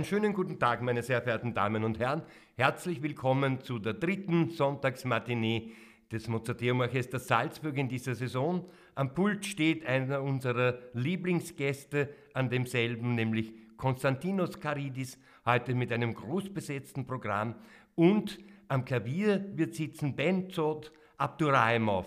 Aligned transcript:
Einen 0.00 0.06
schönen 0.06 0.32
guten 0.32 0.58
Tag, 0.58 0.80
meine 0.80 1.02
sehr 1.02 1.20
verehrten 1.20 1.52
Damen 1.52 1.84
und 1.84 1.98
Herren. 1.98 2.22
Herzlich 2.56 3.02
willkommen 3.02 3.60
zu 3.60 3.78
der 3.78 3.92
dritten 3.92 4.48
Sonntagsmatinee 4.48 5.72
des 6.10 6.26
Mozarteum 6.26 6.80
Orchesters 6.80 7.28
Salzburg 7.28 7.76
in 7.76 7.90
dieser 7.90 8.14
Saison. 8.14 8.64
Am 8.94 9.12
Pult 9.12 9.44
steht 9.44 9.84
einer 9.84 10.22
unserer 10.22 10.78
Lieblingsgäste 10.94 12.08
an 12.32 12.48
demselben, 12.48 13.14
nämlich 13.14 13.52
Konstantinos 13.76 14.58
Karidis, 14.58 15.18
heute 15.44 15.74
mit 15.74 15.92
einem 15.92 16.14
großbesetzten 16.14 17.06
Programm. 17.06 17.56
Und 17.94 18.38
am 18.68 18.86
Klavier 18.86 19.44
wird 19.54 19.74
sitzen 19.74 20.16
Benzod 20.16 20.92
Abduraimov, 21.18 22.06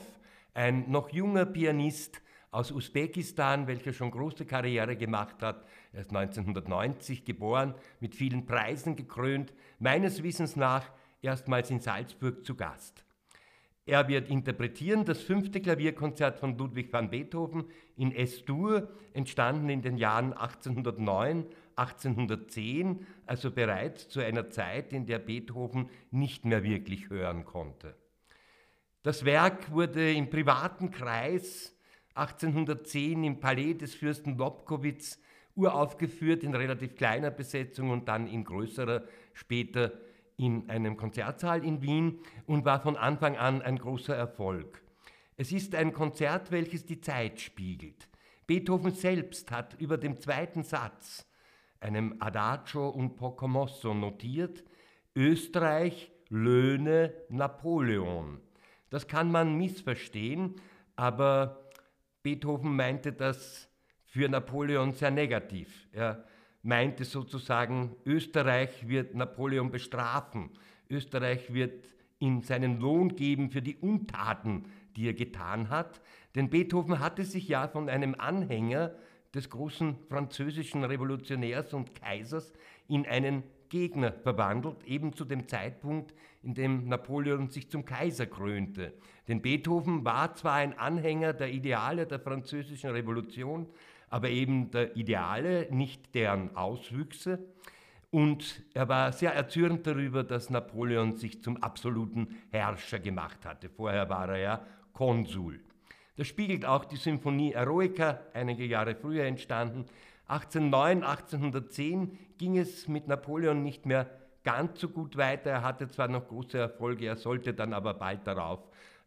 ein 0.55 0.89
noch 0.89 1.11
junger 1.11 1.45
Pianist, 1.45 2.23
aus 2.53 2.71
Usbekistan, 2.71 3.65
welcher 3.65 3.93
schon 3.93 4.11
große 4.11 4.45
Karriere 4.45 4.95
gemacht 4.95 5.41
hat. 5.41 5.65
Er 5.93 6.01
ist 6.01 6.09
1990 6.09 7.23
geboren, 7.23 7.75
mit 7.99 8.15
vielen 8.15 8.45
Preisen 8.45 8.95
gekrönt, 8.95 9.53
meines 9.79 10.23
Wissens 10.23 10.55
nach 10.55 10.91
erstmals 11.21 11.69
in 11.69 11.79
Salzburg 11.79 12.43
zu 12.45 12.55
Gast. 12.55 13.05
Er 13.85 14.07
wird 14.07 14.29
interpretieren 14.29 15.05
das 15.05 15.21
fünfte 15.21 15.61
Klavierkonzert 15.61 16.39
von 16.39 16.57
Ludwig 16.57 16.91
van 16.91 17.09
Beethoven 17.09 17.65
in 17.95 18.13
S-Dur, 18.13 18.89
entstanden 19.13 19.69
in 19.69 19.81
den 19.81 19.97
Jahren 19.97 20.33
1809, 20.33 21.45
1810, 21.75 23.05
also 23.25 23.51
bereits 23.51 24.07
zu 24.07 24.21
einer 24.21 24.49
Zeit, 24.49 24.93
in 24.93 25.05
der 25.05 25.19
Beethoven 25.19 25.89
nicht 26.11 26.45
mehr 26.45 26.63
wirklich 26.63 27.09
hören 27.09 27.45
konnte. 27.45 27.95
Das 29.03 29.25
Werk 29.25 29.71
wurde 29.71 30.13
im 30.13 30.29
privaten 30.29 30.89
Kreis 30.89 31.77
1810 32.15 33.23
im 33.23 33.39
Palais 33.39 33.73
des 33.73 33.95
Fürsten 33.95 34.37
Lobkowitz 34.37 35.19
uraufgeführt 35.55 36.43
in 36.43 36.55
relativ 36.55 36.95
kleiner 36.95 37.31
Besetzung 37.31 37.89
und 37.91 38.07
dann 38.07 38.27
in 38.27 38.43
größerer 38.43 39.03
später 39.33 39.91
in 40.37 40.69
einem 40.69 40.97
Konzertsaal 40.97 41.63
in 41.63 41.81
Wien 41.81 42.19
und 42.45 42.65
war 42.65 42.81
von 42.81 42.97
Anfang 42.97 43.37
an 43.37 43.61
ein 43.61 43.77
großer 43.77 44.15
Erfolg. 44.15 44.81
Es 45.37 45.51
ist 45.51 45.75
ein 45.75 45.93
Konzert, 45.93 46.51
welches 46.51 46.85
die 46.85 47.01
Zeit 47.01 47.39
spiegelt. 47.39 48.07
Beethoven 48.45 48.91
selbst 48.91 49.51
hat 49.51 49.79
über 49.79 49.97
dem 49.97 50.19
zweiten 50.19 50.63
Satz, 50.63 51.27
einem 51.79 52.15
Adagio 52.19 52.89
und 52.89 53.15
Poco 53.15 53.47
mosso, 53.47 53.93
notiert, 53.93 54.63
Österreich 55.15 56.11
löhne 56.29 57.13
Napoleon. 57.29 58.39
Das 58.89 59.07
kann 59.07 59.31
man 59.31 59.55
missverstehen, 59.55 60.55
aber 60.95 61.69
Beethoven 62.21 62.75
meinte 62.75 63.11
das 63.13 63.69
für 64.13 64.29
Napoleon 64.29 64.91
sehr 64.91 65.09
negativ. 65.09 65.87
Er 65.91 66.23
meinte 66.61 67.03
sozusagen, 67.03 67.95
Österreich 68.05 68.87
wird 68.87 69.15
Napoleon 69.15 69.71
bestrafen, 69.71 70.51
Österreich 70.87 71.51
wird 71.51 71.87
ihm 72.19 72.43
seinen 72.43 72.79
Lohn 72.79 73.15
geben 73.15 73.49
für 73.49 73.63
die 73.63 73.75
Untaten, 73.75 74.65
die 74.95 75.07
er 75.07 75.15
getan 75.15 75.69
hat. 75.69 75.99
Denn 76.35 76.51
Beethoven 76.51 76.99
hatte 76.99 77.25
sich 77.25 77.47
ja 77.47 77.67
von 77.67 77.89
einem 77.89 78.13
Anhänger 78.15 78.93
des 79.33 79.49
großen 79.49 79.95
französischen 80.09 80.83
Revolutionärs 80.83 81.73
und 81.73 81.95
Kaisers 81.95 82.53
in 82.87 83.07
einen 83.07 83.41
Gegner 83.69 84.11
verwandelt, 84.11 84.83
eben 84.83 85.13
zu 85.13 85.25
dem 85.25 85.47
Zeitpunkt, 85.47 86.13
in 86.43 86.53
dem 86.53 86.87
Napoleon 86.87 87.49
sich 87.49 87.71
zum 87.71 87.83
Kaiser 87.83 88.27
krönte. 88.27 88.93
Denn 89.27 89.41
Beethoven 89.41 90.05
war 90.05 90.35
zwar 90.35 90.53
ein 90.53 90.77
Anhänger 90.77 91.33
der 91.33 91.51
Ideale 91.51 92.05
der 92.05 92.19
französischen 92.19 92.91
Revolution, 92.91 93.65
aber 94.13 94.29
eben 94.29 94.69
der 94.69 94.95
Ideale, 94.95 95.67
nicht 95.71 96.13
deren 96.13 96.55
Auswüchse. 96.55 97.39
Und 98.11 98.61
er 98.75 98.87
war 98.87 99.11
sehr 99.11 99.33
erzürnt 99.33 99.87
darüber, 99.87 100.23
dass 100.23 100.51
Napoleon 100.51 101.13
sich 101.13 101.41
zum 101.41 101.57
absoluten 101.63 102.27
Herrscher 102.51 102.99
gemacht 102.99 103.43
hatte. 103.43 103.69
Vorher 103.69 104.07
war 104.11 104.29
er 104.29 104.37
ja 104.37 104.65
Konsul. 104.93 105.61
Das 106.15 106.27
spiegelt 106.27 106.63
auch 106.63 106.85
die 106.85 106.97
Symphonie 106.97 107.53
Eroica, 107.53 108.19
einige 108.35 108.65
Jahre 108.65 108.93
früher 108.93 109.23
entstanden, 109.25 109.85
1809, 110.27 111.03
1810 111.03 112.19
ging 112.37 112.59
es 112.59 112.87
mit 112.87 113.07
Napoleon 113.07 113.63
nicht 113.63 113.87
mehr 113.87 114.11
ganz 114.43 114.79
so 114.79 114.89
gut 114.89 115.17
weiter. 115.17 115.49
Er 115.49 115.63
hatte 115.63 115.89
zwar 115.89 116.07
noch 116.07 116.27
große 116.27 116.59
Erfolge, 116.59 117.07
er 117.07 117.15
sollte 117.15 117.55
dann 117.55 117.73
aber 117.73 117.95
bald 117.95 118.27
darauf 118.27 118.59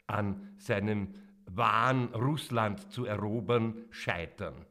an 0.09 0.49
seinem 0.59 1.15
Wahn, 1.47 2.09
Russland 2.13 2.91
zu 2.91 3.05
erobern, 3.05 3.85
scheitern. 3.91 4.67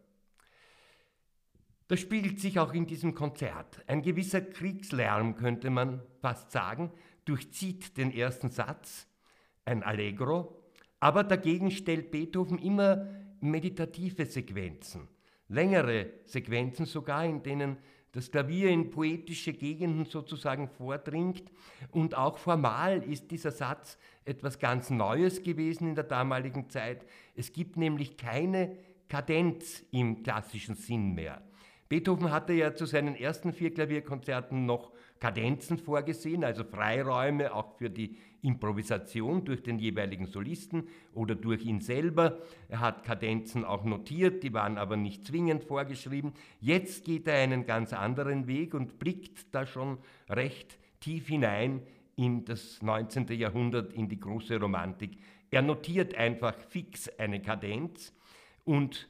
Das 1.88 2.00
spiegelt 2.00 2.40
sich 2.40 2.60
auch 2.60 2.74
in 2.74 2.88
diesem 2.88 3.14
Konzert. 3.14 3.84
Ein 3.88 4.02
gewisser 4.02 4.42
Kriegslärm, 4.42 5.36
könnte 5.36 5.70
man 5.70 6.02
fast 6.20 6.52
sagen, 6.52 6.92
durchzieht 7.26 7.98
den 7.98 8.12
ersten 8.12 8.50
Satz, 8.50 9.08
ein 9.66 9.84
Allegro, 9.84 10.64
aber 11.00 11.24
dagegen 11.24 11.72
stellt 11.72 12.12
Beethoven 12.12 12.58
immer 12.60 13.08
meditative 13.40 14.26
Sequenzen 14.26 15.08
längere 15.48 16.12
Sequenzen 16.26 16.86
sogar, 16.86 17.26
in 17.26 17.44
denen 17.44 17.78
das 18.12 18.32
Klavier 18.32 18.70
in 18.70 18.90
poetische 18.90 19.54
Gegenden 19.54 20.06
sozusagen 20.06 20.70
vordringt. 20.70 21.52
Und 21.92 22.16
auch 22.16 22.38
formal 22.38 23.04
ist 23.04 23.30
dieser 23.32 23.52
Satz 23.52 23.98
etwas 24.24 24.58
ganz 24.58 24.90
Neues 24.90 25.44
gewesen 25.44 25.90
in 25.90 25.96
der 25.96 26.06
damaligen 26.06 26.70
Zeit. 26.70 27.06
Es 27.36 27.52
gibt 27.52 27.76
nämlich 27.76 28.16
keine 28.16 28.78
Kadenz 29.10 29.84
im 29.92 30.24
klassischen 30.24 30.76
Sinn 30.76 31.14
mehr. 31.14 31.42
Beethoven 31.88 32.32
hatte 32.32 32.54
ja 32.54 32.74
zu 32.74 32.86
seinen 32.86 33.16
ersten 33.16 33.54
vier 33.54 33.74
Klavierkonzerten 33.74 34.66
noch 34.66 34.92
Kadenzen 35.20 35.78
vorgesehen, 35.78 36.44
also 36.44 36.64
Freiräume 36.64 37.54
auch 37.54 37.78
für 37.78 37.90
die 37.90 38.18
Improvisation 38.42 39.46
durch 39.46 39.64
den 39.64 39.80
jeweiligen 39.80 40.26
Solisten 40.26 40.88
oder 41.14 41.36
durch 41.36 41.64
ihn 41.64 41.80
selber. 41.80 42.40
Er 42.70 42.80
hat 42.80 43.04
Kadenzen 43.04 43.64
auch 43.66 43.84
notiert, 43.84 44.44
die 44.44 44.54
waren 44.54 44.78
aber 44.78 44.98
nicht 44.98 45.26
zwingend 45.26 45.64
vorgeschrieben. 45.64 46.34
Jetzt 46.60 47.06
geht 47.06 47.28
er 47.28 47.36
einen 47.36 47.66
ganz 47.66 47.94
anderen 47.94 48.48
Weg 48.48 48.74
und 48.74 49.00
blickt 49.00 49.54
da 49.54 49.66
schon 49.66 50.00
recht 50.30 50.78
tief 51.00 51.28
hinein 51.28 51.82
in 52.16 52.46
das 52.46 52.82
19. 52.82 53.28
Jahrhundert, 53.28 53.94
in 53.94 54.10
die 54.10 54.20
große 54.20 54.60
Romantik. 54.60 55.18
Er 55.52 55.62
notiert 55.62 56.16
einfach 56.16 56.56
fix 56.60 57.10
eine 57.18 57.42
Kadenz 57.42 58.14
und 58.64 59.08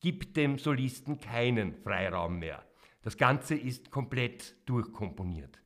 gibt 0.00 0.36
dem 0.36 0.58
Solisten 0.58 1.20
keinen 1.20 1.74
Freiraum 1.74 2.38
mehr. 2.38 2.64
Das 3.02 3.16
Ganze 3.16 3.54
ist 3.54 3.90
komplett 3.90 4.54
durchkomponiert. 4.66 5.60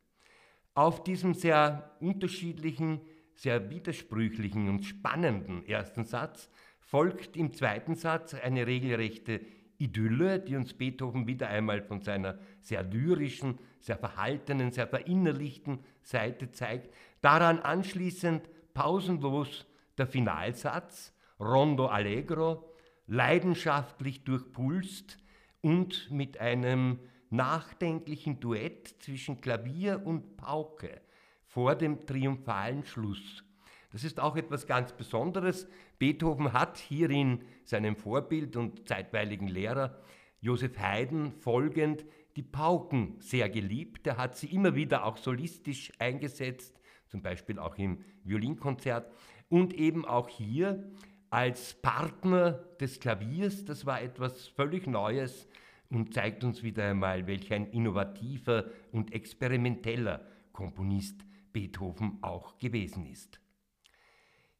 Auf 0.75 1.03
diesem 1.05 1.35
sehr 1.35 1.97
unterschiedlichen, 2.01 3.01
sehr 3.35 3.71
widersprüchlichen 3.71 4.69
und 4.69 4.85
spannenden 4.85 5.67
ersten 5.67 6.05
Satz 6.05 6.49
folgt 6.81 7.37
im 7.37 7.53
zweiten 7.53 7.95
Satz 7.95 8.35
eine 8.35 8.67
regelrechte 8.67 9.41
Idylle, 9.79 10.39
die 10.39 10.57
uns 10.57 10.75
Beethoven 10.75 11.27
wieder 11.27 11.49
einmal 11.49 11.83
von 11.83 12.01
seiner 12.01 12.39
sehr 12.61 12.85
lyrischen, 12.85 13.59
sehr 13.81 13.97
verhaltenen, 13.97 14.71
sehr 14.71 14.87
verinnerlichten 14.87 15.81
Seite 16.03 16.53
zeigt. 16.53 16.95
Daran 17.21 17.59
anschließend 17.59 18.49
pausenlos 18.75 19.67
der 19.99 20.07
Finalsatz, 20.07 21.13
Rondo 21.41 21.87
Allegro, 21.87 22.72
leidenschaftlich 23.07 24.25
durchpulst 24.25 25.19
und 25.61 26.11
mit 26.11 26.39
einem 26.39 26.99
nachdenklichen 27.31 28.41
Duett 28.41 28.89
zwischen 29.01 29.41
Klavier 29.41 30.03
und 30.05 30.37
Pauke 30.37 31.01
vor 31.47 31.75
dem 31.75 32.07
triumphalen 32.07 32.85
Schluss. 32.85 33.45
Das 33.91 34.05
ist 34.05 34.21
auch 34.21 34.37
etwas 34.37 34.67
ganz 34.67 34.93
Besonderes. 34.93 35.69
Beethoven 35.99 36.53
hat 36.53 36.79
hierin 36.79 37.43
seinem 37.65 37.97
Vorbild 37.97 38.57
und 38.57 38.89
zeitweiligen 38.89 39.49
Lehrer 39.49 40.01
Joseph 40.41 40.79
Haydn 40.79 41.33
folgend 41.33 42.05
die 42.37 42.43
Pauken 42.43 43.17
sehr 43.21 43.49
geliebt. 43.49 44.07
Er 44.07 44.17
hat 44.17 44.37
sie 44.37 44.49
immer 44.49 44.75
wieder 44.75 45.05
auch 45.05 45.17
solistisch 45.17 45.93
eingesetzt, 45.99 46.81
zum 47.07 47.23
Beispiel 47.23 47.59
auch 47.59 47.77
im 47.77 48.05
Violinkonzert 48.25 49.13
und 49.49 49.75
eben 49.75 50.05
auch 50.05 50.29
hier 50.29 50.91
als 51.33 51.73
Partner 51.73 52.53
des 52.79 53.01
Klaviers. 53.01 53.65
Das 53.65 53.87
war 53.87 54.03
etwas 54.03 54.49
völlig 54.49 54.87
Neues 54.87 55.49
und 55.89 56.13
zeigt 56.13 56.45
uns 56.45 56.63
wieder 56.63 56.91
einmal, 56.91 57.27
welch 57.27 57.53
ein 57.53 57.71
innovativer 57.71 58.67
und 58.93 59.15
experimenteller 59.15 60.27
Komponist 60.53 61.25
Beethoven 61.53 62.19
auch 62.21 62.59
gewesen 62.59 63.07
ist. 63.07 63.41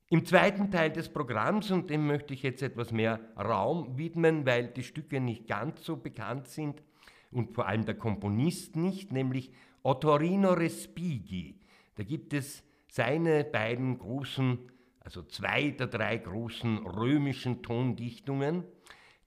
Im 0.09 0.25
zweiten 0.25 0.71
Teil 0.71 0.91
des 0.91 1.11
Programms, 1.11 1.71
und 1.71 1.91
dem 1.91 2.07
möchte 2.07 2.33
ich 2.33 2.43
jetzt 2.43 2.63
etwas 2.63 2.91
mehr 2.91 3.21
Raum 3.37 3.99
widmen, 3.99 4.47
weil 4.47 4.69
die 4.69 4.83
Stücke 4.83 5.21
nicht 5.21 5.47
ganz 5.47 5.85
so 5.85 5.99
bekannt 5.99 6.49
sind 6.49 6.83
und 7.31 7.55
vor 7.55 7.67
allem 7.67 7.85
der 7.85 7.97
Komponist 7.97 8.77
nicht, 8.77 9.13
nämlich 9.13 9.53
Ottorino 9.83 10.53
Respighi. 10.53 11.61
Da 11.97 12.03
gibt 12.03 12.33
es 12.33 12.63
seine 12.89 13.45
beiden 13.45 13.99
großen, 13.99 14.59
also 15.05 15.23
zwei 15.23 15.71
der 15.71 15.89
drei 15.89 16.17
großen 16.17 16.79
römischen 16.79 17.63
Tondichtungen 17.63 18.65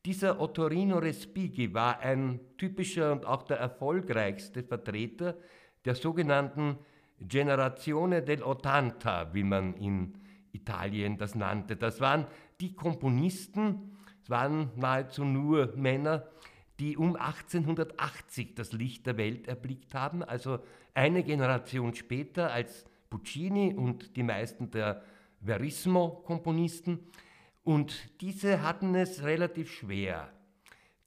Dieser 0.06 0.39
Ottorino 0.39 1.00
Respighi 1.00 1.74
war 1.74 2.00
ein 2.00 2.39
typischer 2.57 3.12
und 3.12 3.25
auch 3.25 3.42
der 3.42 3.57
erfolgreichste 3.57 4.62
Vertreter 4.62 5.36
der 5.83 5.95
sogenannten 5.95 6.77
Generazione 7.19 8.22
del 8.22 8.44
Ottanta, 8.44 9.33
wie 9.33 9.44
man 9.44 9.74
in 9.77 10.13
Italien 10.51 11.18
das 11.18 11.33
nannte. 11.33 11.75
Das 11.75 12.01
waren 12.01 12.28
die 12.60 12.75
Komponisten, 12.75 13.98
es 14.21 14.30
waren 14.30 14.69
nahezu 14.75 15.25
nur 15.25 15.74
Männer, 15.75 16.28
die 16.80 16.98
um 16.98 17.16
1880 17.16 18.54
das 18.54 18.74
Licht 18.74 19.07
der 19.07 19.18
Welt 19.18 19.48
erblickt 19.48 19.95
haben, 19.95 20.21
also 20.21 20.60
eine 20.94 21.24
Generation 21.24 21.95
später 21.95 22.51
als 22.51 22.86
Puccini 23.10 23.74
und 23.74 24.16
die 24.18 24.24
meisten 24.24 24.69
der 24.69 25.01
Verismo-Komponisten. 25.45 27.00
Und 27.63 28.21
diese 28.21 28.62
hatten 28.62 28.95
es 28.95 29.24
relativ 29.24 29.71
schwer. 29.71 30.31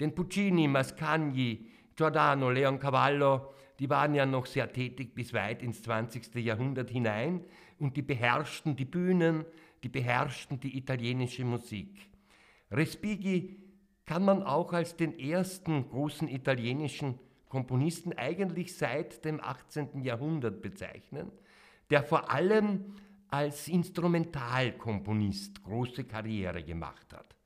Denn 0.01 0.15
Puccini, 0.15 0.69
Mascagni, 0.69 1.71
Giordano, 1.97 2.51
Leon 2.51 2.79
Cavallo, 2.79 3.53
die 3.79 3.91
waren 3.91 4.15
ja 4.15 4.27
noch 4.27 4.47
sehr 4.47 4.73
tätig 4.73 5.15
bis 5.15 5.33
weit 5.33 5.63
ins 5.63 5.83
20. 5.83 6.35
Jahrhundert 6.37 6.91
hinein 6.91 7.45
und 7.79 7.97
die 7.97 8.03
beherrschten 8.03 8.77
die 8.77 8.85
Bühnen, 8.85 9.45
die 9.83 9.89
beherrschten 9.89 10.59
die 10.59 10.77
italienische 10.77 11.45
Musik. 11.45 12.11
Respighi 12.71 13.57
kann 14.05 14.25
man 14.25 14.43
auch 14.43 14.73
als 14.73 14.97
den 14.97 15.19
ersten 15.19 15.89
großen 15.89 16.29
italienischen 16.29 17.19
Komponisten 17.49 18.13
eigentlich 18.15 18.77
seit 18.77 19.25
dem 19.25 19.41
18. 19.41 20.03
Jahrhundert 20.03 20.61
bezeichnen, 20.61 21.31
der 21.91 22.03
vor 22.03 22.31
allem 22.31 22.95
als 23.31 23.69
Instrumentalkomponist 23.69 25.63
große 25.63 26.05
Karriere 26.05 26.63
gemacht 26.63 27.13
hat. 27.13 27.37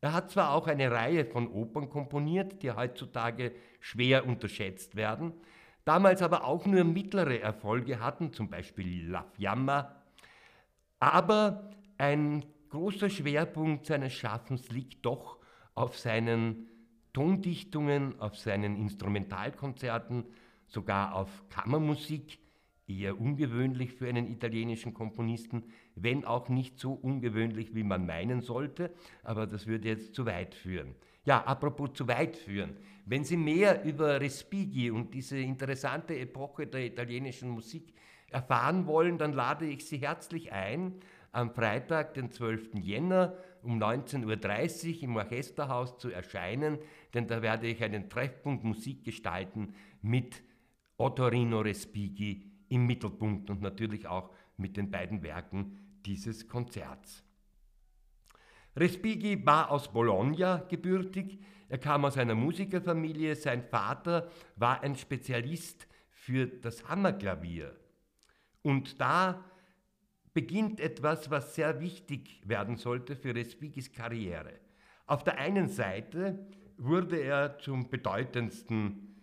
Er 0.00 0.12
hat 0.12 0.30
zwar 0.30 0.52
auch 0.52 0.66
eine 0.68 0.90
Reihe 0.90 1.24
von 1.24 1.48
Opern 1.48 1.90
komponiert, 1.90 2.62
die 2.62 2.70
heutzutage 2.70 3.52
schwer 3.80 4.26
unterschätzt 4.26 4.94
werden, 4.94 5.32
damals 5.84 6.22
aber 6.22 6.44
auch 6.44 6.66
nur 6.66 6.84
mittlere 6.84 7.40
Erfolge 7.40 7.98
hatten, 8.00 8.32
zum 8.32 8.48
Beispiel 8.48 9.08
La 9.08 9.24
Fiamma, 9.24 9.96
aber 11.00 11.70
ein 11.96 12.44
großer 12.70 13.10
Schwerpunkt 13.10 13.86
seines 13.86 14.12
Schaffens 14.12 14.68
liegt 14.70 15.04
doch 15.04 15.38
auf 15.74 15.98
seinen 15.98 16.68
Tondichtungen, 17.12 18.20
auf 18.20 18.36
seinen 18.36 18.76
Instrumentalkonzerten, 18.76 20.24
sogar 20.66 21.14
auf 21.14 21.48
Kammermusik, 21.48 22.38
eher 22.88 23.20
ungewöhnlich 23.20 23.92
für 23.92 24.08
einen 24.08 24.30
italienischen 24.30 24.94
Komponisten, 24.94 25.64
wenn 25.94 26.24
auch 26.24 26.48
nicht 26.48 26.78
so 26.78 26.92
ungewöhnlich, 26.92 27.74
wie 27.74 27.82
man 27.82 28.06
meinen 28.06 28.40
sollte, 28.40 28.90
aber 29.22 29.46
das 29.46 29.66
würde 29.66 29.88
jetzt 29.88 30.14
zu 30.14 30.26
weit 30.26 30.54
führen. 30.54 30.94
Ja, 31.24 31.44
apropos 31.44 31.92
zu 31.92 32.08
weit 32.08 32.36
führen. 32.36 32.76
Wenn 33.04 33.24
Sie 33.24 33.36
mehr 33.36 33.84
über 33.84 34.20
Respighi 34.20 34.90
und 34.90 35.12
diese 35.12 35.38
interessante 35.38 36.18
Epoche 36.18 36.66
der 36.66 36.86
italienischen 36.86 37.50
Musik 37.50 37.92
erfahren 38.30 38.86
wollen, 38.86 39.18
dann 39.18 39.32
lade 39.32 39.66
ich 39.66 39.86
Sie 39.86 39.98
herzlich 39.98 40.52
ein, 40.52 40.94
am 41.32 41.50
Freitag, 41.50 42.14
den 42.14 42.30
12. 42.30 42.76
Jänner 42.80 43.36
um 43.62 43.78
19.30 43.78 44.96
Uhr 44.96 45.02
im 45.02 45.16
Orchesterhaus 45.16 45.98
zu 45.98 46.10
erscheinen, 46.10 46.78
denn 47.12 47.26
da 47.26 47.42
werde 47.42 47.66
ich 47.66 47.82
einen 47.82 48.08
Treffpunkt 48.08 48.64
Musik 48.64 49.04
gestalten 49.04 49.74
mit 50.00 50.42
Ottorino 50.96 51.60
Respighi 51.60 52.47
im 52.68 52.86
Mittelpunkt 52.86 53.50
und 53.50 53.60
natürlich 53.60 54.06
auch 54.06 54.30
mit 54.56 54.76
den 54.76 54.90
beiden 54.90 55.22
Werken 55.22 55.78
dieses 56.04 56.48
Konzerts. 56.48 57.24
Respighi 58.76 59.44
war 59.44 59.70
aus 59.70 59.92
Bologna 59.92 60.58
gebürtig, 60.68 61.38
er 61.68 61.78
kam 61.78 62.04
aus 62.04 62.16
einer 62.16 62.34
Musikerfamilie, 62.34 63.34
sein 63.36 63.62
Vater 63.62 64.30
war 64.56 64.82
ein 64.82 64.96
Spezialist 64.96 65.86
für 66.08 66.46
das 66.46 66.88
Hammerklavier. 66.88 67.76
Und 68.62 69.00
da 69.00 69.44
beginnt 70.32 70.80
etwas, 70.80 71.30
was 71.30 71.54
sehr 71.54 71.80
wichtig 71.80 72.40
werden 72.44 72.76
sollte 72.76 73.16
für 73.16 73.34
Respighis 73.34 73.92
Karriere. 73.92 74.54
Auf 75.06 75.24
der 75.24 75.38
einen 75.38 75.68
Seite 75.68 76.46
wurde 76.76 77.16
er 77.16 77.58
zum 77.58 77.90
bedeutendsten 77.90 79.17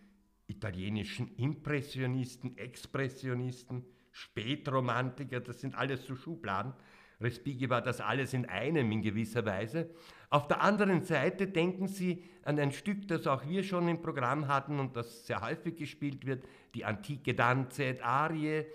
italienischen 0.47 1.35
Impressionisten, 1.37 2.57
Expressionisten, 2.57 3.85
Spätromantiker, 4.11 5.39
das 5.39 5.61
sind 5.61 5.75
alles 5.75 6.05
so 6.05 6.15
Schubladen. 6.15 6.73
Respighi 7.21 7.69
war 7.69 7.81
das 7.81 8.01
alles 8.01 8.33
in 8.33 8.45
einem 8.45 8.91
in 8.91 9.01
gewisser 9.01 9.45
Weise. 9.45 9.89
Auf 10.29 10.47
der 10.47 10.61
anderen 10.61 11.01
Seite 11.03 11.47
denken 11.47 11.87
Sie 11.87 12.23
an 12.43 12.59
ein 12.59 12.71
Stück, 12.71 13.07
das 13.07 13.25
auch 13.27 13.45
wir 13.45 13.63
schon 13.63 13.87
im 13.87 14.01
Programm 14.01 14.47
hatten 14.47 14.79
und 14.79 14.95
das 14.95 15.25
sehr 15.25 15.41
häufig 15.41 15.77
gespielt 15.77 16.25
wird, 16.25 16.45
die 16.73 16.83
antike 16.85 17.33
Danze 17.33 17.85
et 17.85 18.03
Arie 18.03 18.65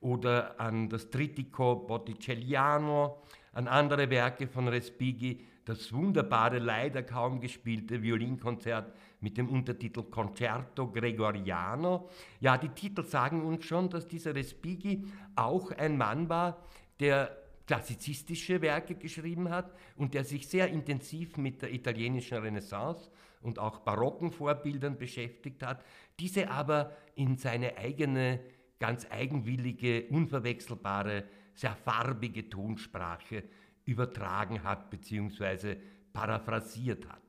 oder 0.00 0.58
an 0.58 0.88
das 0.88 1.10
Trittico 1.10 1.76
Botticelliano, 1.76 3.22
an 3.52 3.68
andere 3.68 4.10
Werke 4.10 4.46
von 4.46 4.68
Respighi, 4.68 5.44
das 5.64 5.92
wunderbare, 5.92 6.58
leider 6.58 7.02
kaum 7.02 7.40
gespielte 7.40 8.02
Violinkonzert 8.02 8.92
mit 9.20 9.36
dem 9.36 9.48
Untertitel 9.48 10.02
Concerto 10.04 10.90
Gregoriano. 10.90 12.08
Ja, 12.40 12.56
die 12.56 12.70
Titel 12.70 13.04
sagen 13.04 13.42
uns 13.42 13.64
schon, 13.64 13.88
dass 13.88 14.08
dieser 14.08 14.34
Respighi 14.34 15.04
auch 15.36 15.70
ein 15.72 15.96
Mann 15.96 16.28
war, 16.28 16.64
der 16.98 17.36
klassizistische 17.66 18.60
Werke 18.62 18.96
geschrieben 18.96 19.50
hat 19.50 19.72
und 19.96 20.14
der 20.14 20.24
sich 20.24 20.48
sehr 20.48 20.68
intensiv 20.68 21.36
mit 21.36 21.62
der 21.62 21.72
italienischen 21.72 22.38
Renaissance 22.38 23.10
und 23.42 23.58
auch 23.58 23.80
barocken 23.80 24.32
Vorbildern 24.32 24.98
beschäftigt 24.98 25.62
hat, 25.62 25.84
diese 26.18 26.50
aber 26.50 26.96
in 27.14 27.36
seine 27.36 27.76
eigene, 27.76 28.40
ganz 28.80 29.06
eigenwillige, 29.08 30.06
unverwechselbare, 30.08 31.24
sehr 31.60 31.76
farbige 31.76 32.48
Tonsprache 32.48 33.44
übertragen 33.84 34.64
hat 34.64 34.88
bzw. 34.88 35.76
paraphrasiert 36.12 37.06
hat. 37.06 37.20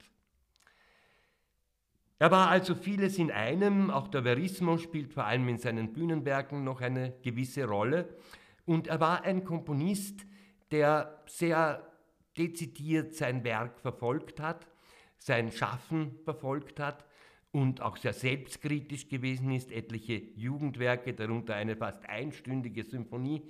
Er 2.18 2.31
war 2.31 2.50
also 2.50 2.75
vieles 2.75 3.18
in 3.18 3.31
einem, 3.31 3.89
auch 3.89 4.07
der 4.07 4.24
Verismo 4.24 4.78
spielt 4.78 5.13
vor 5.13 5.25
allem 5.25 5.50
in 5.50 5.57
seinen 5.57 5.92
Bühnenwerken 5.92 6.63
noch 6.63 6.80
eine 6.80 7.13
gewisse 7.24 7.66
Rolle 7.66 8.16
und 8.66 8.88
er 8.88 9.01
war 9.01 9.24
ein 9.24 9.44
Komponist, 9.44 10.25
der 10.69 11.24
sehr 11.25 11.86
dezidiert 12.38 13.16
sein 13.16 13.44
Werk 13.44 13.81
verfolgt 13.81 14.40
hat, 14.40 14.66
sein 15.18 15.52
Schaffen 15.52 16.19
verfolgt 16.23 16.80
hat 16.80 17.04
und 17.52 17.81
auch 17.81 17.97
sehr 17.97 18.14
selbstkritisch 18.14 19.09
gewesen 19.09 19.52
ist. 19.52 19.71
Etliche 19.71 20.14
Jugendwerke, 20.35 21.14
darunter 21.14 21.56
eine 21.56 21.76
fast 21.76 22.07
einstündige 22.07 22.83
Symphonie, 22.83 23.42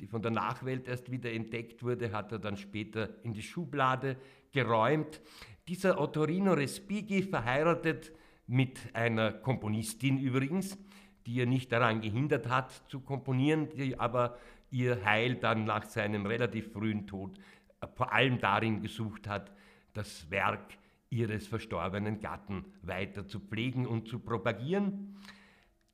die 0.00 0.06
von 0.06 0.22
der 0.22 0.30
Nachwelt 0.30 0.86
erst 0.86 1.10
wieder 1.10 1.32
entdeckt 1.32 1.82
wurde, 1.82 2.12
hat 2.12 2.32
er 2.32 2.38
dann 2.38 2.56
später 2.56 3.08
in 3.24 3.32
die 3.32 3.42
Schublade 3.42 4.16
geräumt. 4.52 5.20
Dieser 5.66 6.00
Ottorino 6.00 6.52
Respighi 6.52 7.22
verheiratet 7.22 8.12
mit 8.46 8.78
einer 8.94 9.32
Komponistin 9.32 10.18
übrigens, 10.18 10.78
die 11.26 11.40
er 11.40 11.46
nicht 11.46 11.70
daran 11.72 12.00
gehindert 12.00 12.48
hat 12.48 12.72
zu 12.88 13.00
komponieren, 13.00 13.68
die 13.68 13.98
aber 13.98 14.38
ihr 14.70 15.04
Heil 15.04 15.34
dann 15.34 15.64
nach 15.64 15.84
seinem 15.84 16.26
relativ 16.26 16.72
frühen 16.72 17.06
Tod 17.06 17.38
vor 17.94 18.12
allem 18.12 18.40
darin 18.40 18.80
gesucht 18.80 19.28
hat, 19.28 19.52
das 19.92 20.30
Werk 20.30 20.78
ihres 21.10 21.46
verstorbenen 21.46 22.20
Gatten 22.20 22.64
weiter 22.82 23.26
zu 23.26 23.40
pflegen 23.40 23.86
und 23.86 24.08
zu 24.08 24.18
propagieren. 24.18 25.16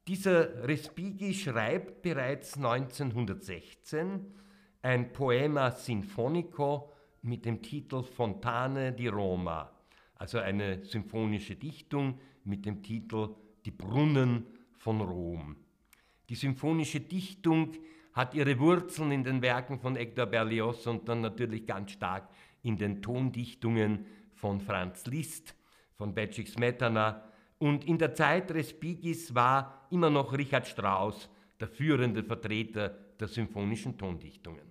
Dieser 0.07 0.69
Respighi 0.69 1.33
schreibt 1.33 2.03
bereits 2.03 2.59
1916 2.59 4.35
ein 4.83 5.13
Poema 5.15 5.71
Sinfonico 5.71 6.93
mit 7.23 7.47
dem 7.47 7.63
Titel 7.63 8.03
Fontane 8.03 8.93
di 8.93 9.07
Roma, 9.07 9.71
also 10.17 10.41
eine 10.41 10.85
symphonische 10.85 11.57
Dichtung 11.57 12.19
mit 12.45 12.67
dem 12.67 12.83
Titel 12.83 13.35
Die 13.65 13.71
Brunnen 13.71 14.45
von 14.77 15.01
Rom. 15.01 15.57
Die 16.29 16.35
symphonische 16.35 17.01
Dichtung 17.01 17.73
hat 18.13 18.35
ihre 18.35 18.59
Wurzeln 18.59 19.11
in 19.11 19.25
den 19.25 19.41
Werken 19.41 19.79
von 19.79 19.97
Hector 19.97 20.27
Berlioz 20.27 20.87
und 20.87 21.09
dann 21.09 21.23
natürlich 21.23 21.67
ganz 21.67 21.93
stark 21.93 22.29
in 22.63 22.77
den 22.77 23.01
Tondichtungen 23.01 24.05
von 24.35 24.61
Franz 24.61 25.07
Liszt, 25.07 25.55
von 25.95 26.15
Becik 26.15 26.49
Smetana 26.49 27.25
und 27.64 27.87
in 27.87 27.97
der 27.97 28.14
Zeit 28.14 28.52
Respighis 28.52 29.35
war 29.35 29.87
immer 29.90 30.11
noch 30.11 30.37
Richard 30.37 30.66
Strauss 30.66 31.30
der 31.59 31.66
führende 31.66 32.23
Vertreter 32.23 32.90
der 33.18 33.26
symphonischen 33.26 33.97
Tondichtungen. 33.97 34.71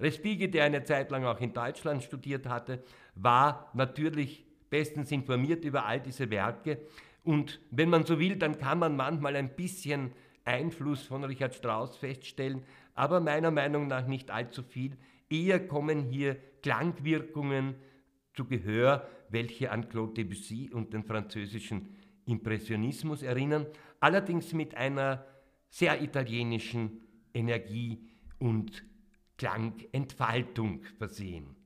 Respighi, 0.00 0.50
der 0.50 0.64
eine 0.64 0.82
Zeit 0.84 1.10
lang 1.10 1.26
auch 1.26 1.38
in 1.42 1.52
Deutschland 1.52 2.02
studiert 2.02 2.46
hatte, 2.46 2.82
war 3.14 3.70
natürlich 3.74 4.46
bestens 4.70 5.12
informiert 5.12 5.66
über 5.66 5.84
all 5.84 6.00
diese 6.00 6.30
Werke 6.30 6.78
und 7.24 7.60
wenn 7.70 7.90
man 7.90 8.06
so 8.06 8.18
will, 8.18 8.36
dann 8.36 8.56
kann 8.56 8.78
man 8.78 8.96
manchmal 8.96 9.36
ein 9.36 9.54
bisschen 9.54 10.12
Einfluss 10.46 11.02
von 11.02 11.24
Richard 11.24 11.54
Strauss 11.54 11.98
feststellen, 11.98 12.62
aber 12.94 13.20
meiner 13.20 13.50
Meinung 13.50 13.86
nach 13.86 14.06
nicht 14.06 14.30
allzu 14.30 14.62
viel. 14.62 14.96
Eher 15.28 15.68
kommen 15.68 16.04
hier 16.04 16.38
Klangwirkungen 16.62 17.74
zu 18.32 18.46
Gehör, 18.46 19.06
welche 19.28 19.70
an 19.70 19.90
Claude 19.90 20.14
Debussy 20.14 20.70
und 20.72 20.94
den 20.94 21.04
französischen 21.04 22.00
Impressionismus 22.26 23.22
erinnern, 23.22 23.66
allerdings 24.00 24.52
mit 24.52 24.74
einer 24.74 25.24
sehr 25.68 26.02
italienischen 26.02 27.00
Energie 27.32 28.08
und 28.38 28.82
Klangentfaltung 29.36 30.82
versehen. 30.98 31.56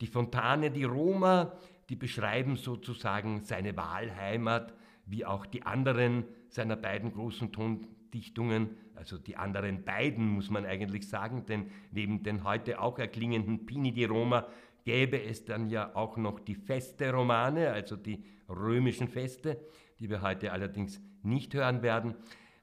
Die 0.00 0.06
Fontane 0.06 0.70
di 0.70 0.84
Roma, 0.84 1.58
die 1.88 1.96
beschreiben 1.96 2.56
sozusagen 2.56 3.42
seine 3.42 3.76
Wahlheimat, 3.76 4.74
wie 5.06 5.24
auch 5.24 5.46
die 5.46 5.62
anderen 5.62 6.24
seiner 6.48 6.76
beiden 6.76 7.12
großen 7.12 7.50
Tondichtungen, 7.50 8.76
also 8.94 9.16
die 9.18 9.36
anderen 9.36 9.84
beiden 9.84 10.28
muss 10.28 10.50
man 10.50 10.66
eigentlich 10.66 11.08
sagen, 11.08 11.46
denn 11.46 11.70
neben 11.90 12.22
den 12.22 12.44
heute 12.44 12.80
auch 12.80 12.98
erklingenden 12.98 13.64
Pini 13.64 13.92
di 13.92 14.04
Roma 14.04 14.46
gäbe 14.88 15.22
es 15.22 15.44
dann 15.44 15.68
ja 15.68 15.94
auch 15.94 16.16
noch 16.16 16.40
die 16.40 16.54
Feste-Romane, 16.54 17.70
also 17.70 17.94
die 17.94 18.24
römischen 18.48 19.06
Feste, 19.06 19.60
die 20.00 20.08
wir 20.08 20.22
heute 20.22 20.50
allerdings 20.50 20.98
nicht 21.22 21.52
hören 21.52 21.82
werden. 21.82 22.14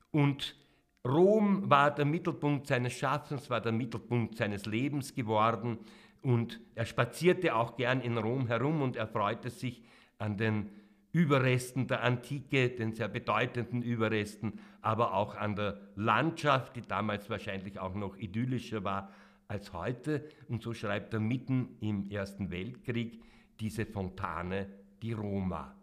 Und 0.09 0.55
Rom 1.07 1.69
war 1.69 1.93
der 1.93 2.05
Mittelpunkt 2.05 2.65
seines 2.65 2.93
Schaffens, 2.93 3.51
war 3.51 3.61
der 3.61 3.73
Mittelpunkt 3.73 4.37
seines 4.37 4.65
Lebens 4.65 5.13
geworden 5.13 5.77
und 6.23 6.59
er 6.73 6.85
spazierte 6.85 7.53
auch 7.53 7.77
gern 7.77 8.01
in 8.01 8.17
Rom 8.17 8.47
herum 8.47 8.81
und 8.81 8.95
erfreute 8.95 9.51
sich 9.51 9.83
an 10.17 10.35
den 10.35 10.71
Überresten 11.11 11.85
der 11.85 12.01
Antike, 12.01 12.69
den 12.69 12.93
sehr 12.93 13.07
bedeutenden 13.07 13.83
Überresten, 13.83 14.59
aber 14.81 15.13
auch 15.13 15.35
an 15.35 15.55
der 15.55 15.79
Landschaft, 15.95 16.75
die 16.75 16.81
damals 16.81 17.29
wahrscheinlich 17.29 17.77
auch 17.77 17.93
noch 17.93 18.17
idyllischer 18.17 18.83
war 18.83 19.11
als 19.47 19.73
heute. 19.73 20.27
Und 20.47 20.61
so 20.61 20.73
schreibt 20.73 21.13
er 21.13 21.19
mitten 21.19 21.77
im 21.79 22.09
Ersten 22.09 22.51
Weltkrieg 22.51 23.21
diese 23.59 23.85
Fontane 23.85 24.67
di 25.01 25.13
Roma. 25.13 25.75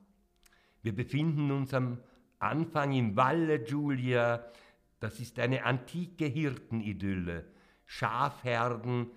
Wir 0.83 0.95
befinden 0.95 1.51
uns 1.51 1.73
am 1.75 1.99
Anfang 2.39 2.93
im 2.93 3.17
Valle 3.17 3.61
Giulia. 3.61 4.45
Das 5.01 5.21
ist 5.21 5.39
eine 5.39 5.65
antike 5.65 6.27
Hirtenidylle. 6.27 7.47
Schafherden, 7.87 9.11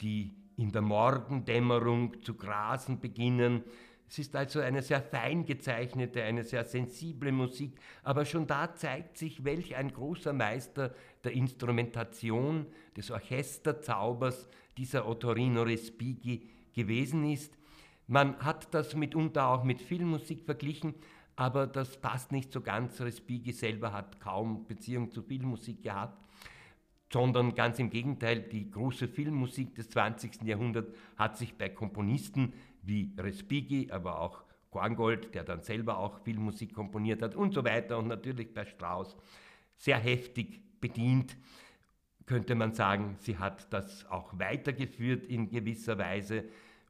die 0.00 0.34
in 0.56 0.72
der 0.72 0.82
Morgendämmerung 0.82 2.22
zu 2.22 2.34
grasen 2.34 3.00
beginnen. 3.00 3.64
Es 4.08 4.18
ist 4.18 4.34
also 4.34 4.60
eine 4.60 4.82
sehr 4.82 5.00
fein 5.00 5.44
gezeichnete, 5.44 6.22
eine 6.22 6.42
sehr 6.42 6.64
sensible 6.64 7.32
Musik, 7.32 7.78
aber 8.02 8.24
schon 8.24 8.46
da 8.46 8.74
zeigt 8.74 9.16
sich, 9.16 9.44
welch 9.44 9.76
ein 9.76 9.92
großer 9.92 10.32
Meister 10.32 10.94
der 11.24 11.32
Instrumentation, 11.32 12.66
des 12.96 13.10
Orchesterzaubers 13.10 14.48
dieser 14.76 15.06
Ottorino 15.06 15.62
Respighi 15.62 16.48
gewesen 16.72 17.30
ist. 17.30 17.56
Man 18.06 18.38
hat 18.38 18.72
das 18.74 18.94
mitunter 18.94 19.48
auch 19.48 19.64
mit 19.64 19.80
Filmmusik 19.80 20.44
verglichen, 20.44 20.94
aber 21.36 21.66
das 21.66 22.00
passt 22.00 22.32
nicht 22.32 22.52
so 22.52 22.60
ganz. 22.60 23.00
Respighi 23.00 23.52
selber 23.52 23.92
hat 23.92 24.20
kaum 24.20 24.66
Beziehung 24.66 25.10
zu 25.10 25.22
Filmmusik 25.22 25.82
gehabt, 25.82 26.18
sondern 27.12 27.54
ganz 27.54 27.78
im 27.78 27.90
Gegenteil, 27.90 28.40
die 28.40 28.70
große 28.70 29.08
Filmmusik 29.08 29.74
des 29.74 29.90
20. 29.90 30.42
Jahrhunderts 30.42 30.92
hat 31.16 31.38
sich 31.38 31.56
bei 31.56 31.68
Komponisten 31.68 32.52
wie 32.82 33.12
Respighi, 33.18 33.90
aber 33.90 34.20
auch 34.20 34.42
Korngold, 34.70 35.34
der 35.34 35.44
dann 35.44 35.62
selber 35.62 35.98
auch 35.98 36.20
Filmmusik 36.20 36.72
komponiert 36.74 37.22
hat 37.22 37.34
und 37.34 37.52
so 37.52 37.64
weiter 37.64 37.98
und 37.98 38.08
natürlich 38.08 38.54
bei 38.54 38.64
Strauss 38.64 39.16
sehr 39.76 39.98
heftig 39.98 40.62
bedient, 40.80 41.36
könnte 42.26 42.54
man 42.54 42.74
sagen, 42.74 43.16
sie 43.18 43.38
hat 43.38 43.72
das 43.72 44.06
auch 44.06 44.38
weitergeführt 44.38 45.26
in 45.26 45.50
gewisser 45.50 45.98
Weise 45.98 46.44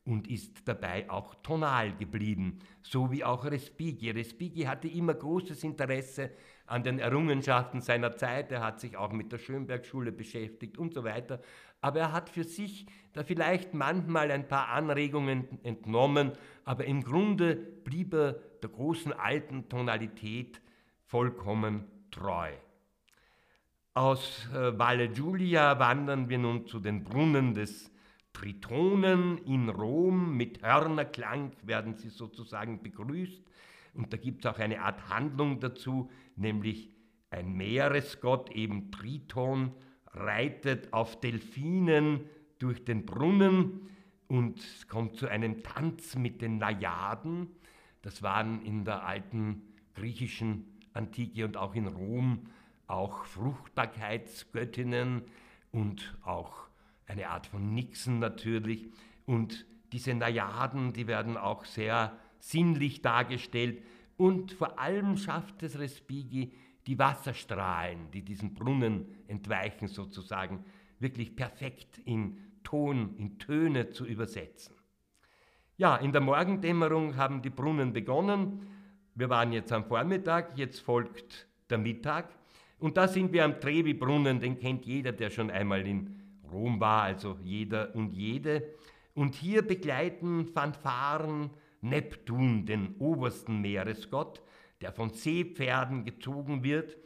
und 0.05 0.29
ist 0.29 0.67
dabei 0.67 1.09
auch 1.11 1.35
tonal 1.37 1.95
geblieben, 1.97 2.59
so 2.83 3.11
wie 3.11 3.25
auch 3.25 3.45
Respighi. 3.45 4.11
Respighi 4.11 4.65
hatte 4.65 4.89
immer 4.89 5.15
großes 5.15 5.63
Interesse 5.65 6.31
an 6.67 6.83
den 6.83 6.99
Errungenschaften 6.99 7.81
seiner 7.81 8.17
Zeit, 8.17 8.53
er 8.53 8.63
hat 8.63 8.81
sich 8.81 8.97
auch 8.97 9.13
mit 9.13 9.33
der 9.33 9.39
Schönberg-Schule 9.39 10.13
beschäftigt 10.13 10.79
und 10.79 10.95
so 10.95 11.05
weiter, 11.05 11.41
aber 11.81 12.01
er 12.01 12.13
hat 12.13 12.31
für 12.31 12.45
sich 12.45 12.87
da 13.13 13.25
vielleicht 13.25 13.75
manchmal 13.75 14.31
ein 14.31 14.47
paar 14.47 14.69
Anregungen 14.69 15.59
entnommen, 15.65 16.33
aber 16.65 16.85
im 16.85 17.03
Grunde 17.03 17.57
blieb 17.57 18.15
er 18.15 18.35
der 18.63 18.71
großen 18.71 19.13
alten 19.13 19.69
Tonalität 19.69 20.61
vollkommen 21.07 21.85
treu. 22.11 22.51
Aus 23.95 24.49
äh, 24.55 24.79
Valle 24.79 25.09
Giulia 25.09 25.81
wandern 25.81 26.29
wir 26.29 26.39
nun 26.39 26.65
zu 26.67 26.79
den 26.79 27.03
Brunnen 27.03 27.55
des 27.55 27.91
Tritonen 28.33 29.39
in 29.39 29.69
Rom. 29.69 30.37
Mit 30.37 30.63
Hörnerklang 30.63 31.51
werden 31.65 31.97
sie 31.97 32.09
sozusagen 32.09 32.85
begrüßt. 32.85 33.43
Und 33.95 34.13
da 34.13 34.17
gibt 34.17 34.45
es 34.45 34.51
auch 34.51 34.61
eine 34.61 34.83
Art 34.83 35.09
Handlung 35.09 35.59
dazu, 35.59 36.09
nämlich 36.37 36.91
ein 37.31 37.53
Meeresgott, 37.55 38.51
eben 38.53 38.93
Triton, 38.93 39.73
reitet 40.13 40.93
auf 40.93 41.19
Delfinen 41.19 42.21
durch 42.61 42.85
den 42.85 43.05
Brunnen 43.05 43.89
und 44.29 44.61
es 44.61 44.87
kommt 44.87 45.17
zu 45.17 45.27
einem 45.27 45.65
Tanz 45.65 46.15
mit 46.15 46.43
den 46.43 46.59
Najaden. 46.59 47.49
Das 48.03 48.23
waren 48.23 48.63
in 48.63 48.85
der 48.85 49.05
alten 49.05 49.63
griechischen 49.95 50.79
Antike 50.93 51.45
und 51.45 51.57
auch 51.57 51.75
in 51.75 51.89
Rom 51.89 52.47
auch 52.91 53.25
Fruchtbarkeitsgöttinnen 53.25 55.23
und 55.73 56.17
auch 56.23 56.69
eine 57.07 57.29
Art 57.29 57.47
von 57.47 57.73
Nixen 57.75 58.19
natürlich. 58.19 58.89
Und 59.27 59.67
diese 59.93 60.15
Najaden, 60.15 60.93
die 60.93 61.07
werden 61.07 61.37
auch 61.37 61.65
sehr 61.65 62.17
sinnlich 62.39 63.03
dargestellt. 63.03 63.83
Und 64.17 64.53
vor 64.53 64.79
allem 64.79 65.17
schafft 65.17 65.63
es 65.63 65.79
Respighi, 65.79 66.53
die 66.87 66.99
Wasserstrahlen, 66.99 68.11
die 68.11 68.23
diesen 68.23 68.55
Brunnen 68.55 69.07
entweichen, 69.29 69.89
sozusagen 69.89 70.65
wirklich 70.99 71.37
perfekt 71.37 71.99
in 72.05 72.39
Ton, 72.63 73.17
in 73.17 73.39
Töne 73.39 73.91
zu 73.91 74.07
übersetzen. 74.07 74.75
Ja, 75.77 75.97
in 75.97 76.13
der 76.13 76.21
Morgendämmerung 76.21 77.17
haben 77.17 77.41
die 77.43 77.51
Brunnen 77.51 77.93
begonnen. 77.93 78.67
Wir 79.15 79.31
waren 79.31 79.53
jetzt 79.53 79.73
am 79.73 79.85
Vormittag, 79.85 80.59
jetzt 80.59 80.81
folgt 80.81 81.47
der 81.71 81.79
Mittag. 81.79 82.29
Und 82.81 82.97
da 82.97 83.07
sind 83.07 83.33
wir 83.33 83.45
am 83.45 83.61
Trevi-Brunnen, 83.61 84.41
den 84.41 84.59
kennt 84.59 84.87
jeder, 84.87 85.13
der 85.13 85.31
schon 85.31 85.51
einmal 85.51 85.87
in 85.87 86.19
Rom 86.51 86.81
war, 86.81 87.03
also 87.03 87.39
jeder 87.45 87.95
und 87.95 88.13
jede. 88.13 88.75
Und 89.15 89.35
hier 89.35 89.63
begleiten 89.63 90.47
Fanfaren 90.47 91.51
Neptun, 91.83 92.67
den 92.67 92.97
obersten 92.99 93.61
Meeresgott, 93.61 94.43
der 94.81 94.93
von 94.93 95.11
Seepferden 95.11 96.05
gezogen 96.05 96.65
wird 96.65 96.97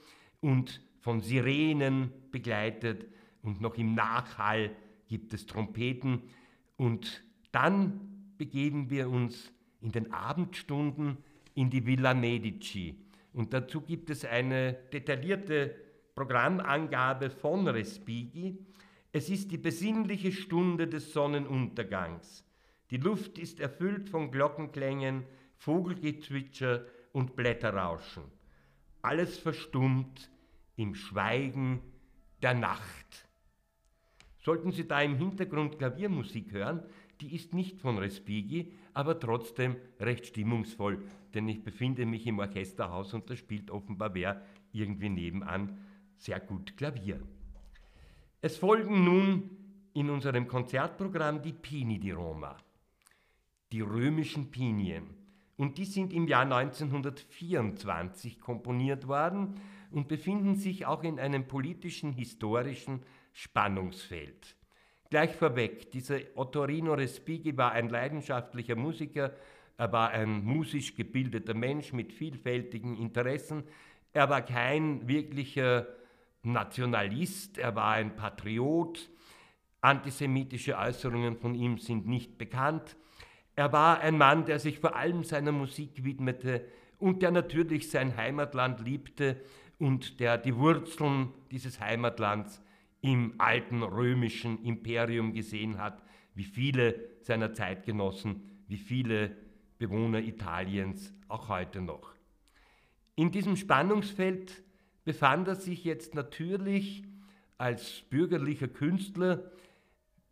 und 0.40 0.80
von 1.00 1.20
Sirenen 1.20 2.12
begleitet 2.30 3.06
und 3.42 3.60
noch 3.60 3.76
im 3.76 3.94
Nachhall 3.94 4.70
gibt 5.08 5.34
es 5.34 5.46
Trompeten. 5.46 6.22
Und 6.76 7.22
dann 7.52 8.32
begeben 8.38 8.90
wir 8.90 9.08
uns 9.10 9.52
in 9.80 9.92
den 9.92 10.12
Abendstunden 10.12 11.18
in 11.54 11.70
die 11.70 11.86
Villa 11.86 12.14
Medici, 12.14 13.03
und 13.34 13.52
dazu 13.52 13.80
gibt 13.80 14.10
es 14.10 14.24
eine 14.24 14.74
detaillierte 14.92 15.74
Programmangabe 16.14 17.30
von 17.30 17.66
Respighi. 17.66 18.64
Es 19.12 19.28
ist 19.28 19.50
die 19.50 19.58
besinnliche 19.58 20.32
Stunde 20.32 20.86
des 20.86 21.12
Sonnenuntergangs. 21.12 22.44
Die 22.90 22.96
Luft 22.96 23.38
ist 23.38 23.58
erfüllt 23.58 24.08
von 24.08 24.30
Glockenklängen, 24.30 25.24
Vogelgezwitscher 25.56 26.84
und 27.12 27.34
Blätterrauschen. 27.34 28.22
Alles 29.02 29.38
verstummt 29.38 30.30
im 30.76 30.94
Schweigen 30.94 31.82
der 32.40 32.54
Nacht. 32.54 33.28
Sollten 34.38 34.70
Sie 34.70 34.86
da 34.86 35.02
im 35.02 35.16
Hintergrund 35.16 35.78
Klaviermusik 35.78 36.52
hören, 36.52 36.84
die 37.20 37.34
ist 37.34 37.52
nicht 37.52 37.80
von 37.80 37.98
Respighi, 37.98 38.72
aber 38.94 39.20
trotzdem 39.20 39.76
recht 40.00 40.26
stimmungsvoll, 40.26 41.02
denn 41.34 41.48
ich 41.48 41.62
befinde 41.62 42.06
mich 42.06 42.26
im 42.26 42.38
Orchesterhaus 42.38 43.12
und 43.12 43.28
da 43.28 43.36
spielt 43.36 43.70
offenbar 43.70 44.14
wer 44.14 44.40
irgendwie 44.72 45.10
nebenan 45.10 45.78
sehr 46.16 46.40
gut 46.40 46.76
Klavier. 46.76 47.20
Es 48.40 48.56
folgen 48.56 49.04
nun 49.04 49.50
in 49.94 50.10
unserem 50.10 50.48
Konzertprogramm 50.48 51.42
die 51.42 51.52
Pini 51.52 51.98
di 51.98 52.10
Roma, 52.10 52.56
die 53.72 53.80
römischen 53.80 54.50
Pinien. 54.50 55.14
Und 55.56 55.78
die 55.78 55.84
sind 55.84 56.12
im 56.12 56.26
Jahr 56.26 56.42
1924 56.42 58.40
komponiert 58.40 59.06
worden 59.06 59.60
und 59.92 60.08
befinden 60.08 60.56
sich 60.56 60.84
auch 60.84 61.04
in 61.04 61.20
einem 61.20 61.46
politischen, 61.46 62.12
historischen 62.12 63.04
Spannungsfeld. 63.32 64.56
Gleich 65.10 65.34
vorweg, 65.36 65.90
dieser 65.90 66.18
Ottorino 66.34 66.94
Respighi 66.94 67.56
war 67.56 67.72
ein 67.72 67.88
leidenschaftlicher 67.88 68.74
Musiker, 68.74 69.32
er 69.76 69.92
war 69.92 70.10
ein 70.10 70.44
musisch 70.44 70.94
gebildeter 70.94 71.54
Mensch 71.54 71.92
mit 71.92 72.12
vielfältigen 72.12 72.96
Interessen, 72.96 73.64
er 74.12 74.30
war 74.30 74.42
kein 74.42 75.06
wirklicher 75.08 75.86
Nationalist, 76.42 77.58
er 77.58 77.74
war 77.74 77.92
ein 77.92 78.16
Patriot, 78.16 79.08
antisemitische 79.80 80.78
Äußerungen 80.78 81.36
von 81.36 81.54
ihm 81.54 81.78
sind 81.78 82.06
nicht 82.06 82.38
bekannt. 82.38 82.96
Er 83.54 83.72
war 83.72 84.00
ein 84.00 84.16
Mann, 84.16 84.46
der 84.46 84.58
sich 84.58 84.78
vor 84.78 84.96
allem 84.96 85.24
seiner 85.24 85.52
Musik 85.52 86.04
widmete 86.04 86.64
und 86.98 87.22
der 87.22 87.30
natürlich 87.30 87.90
sein 87.90 88.16
Heimatland 88.16 88.80
liebte 88.80 89.40
und 89.78 90.20
der 90.20 90.38
die 90.38 90.56
Wurzeln 90.56 91.32
dieses 91.50 91.80
Heimatlands 91.80 92.62
im 93.04 93.34
alten 93.36 93.82
römischen 93.82 94.64
Imperium 94.64 95.34
gesehen 95.34 95.76
hat, 95.76 96.02
wie 96.34 96.44
viele 96.44 97.10
seiner 97.20 97.52
Zeitgenossen, 97.52 98.62
wie 98.66 98.78
viele 98.78 99.36
Bewohner 99.76 100.20
Italiens 100.20 101.12
auch 101.28 101.50
heute 101.50 101.82
noch. 101.82 102.14
In 103.14 103.30
diesem 103.30 103.58
Spannungsfeld 103.58 104.64
befand 105.04 105.48
er 105.48 105.56
sich 105.56 105.84
jetzt 105.84 106.14
natürlich 106.14 107.04
als 107.58 108.00
bürgerlicher 108.08 108.68
Künstler 108.68 109.52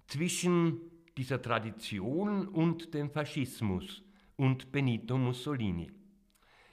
zwischen 0.06 0.80
dieser 1.18 1.42
Tradition 1.42 2.48
und 2.48 2.94
dem 2.94 3.10
Faschismus 3.10 4.02
und 4.36 4.72
Benito 4.72 5.18
Mussolini. 5.18 5.92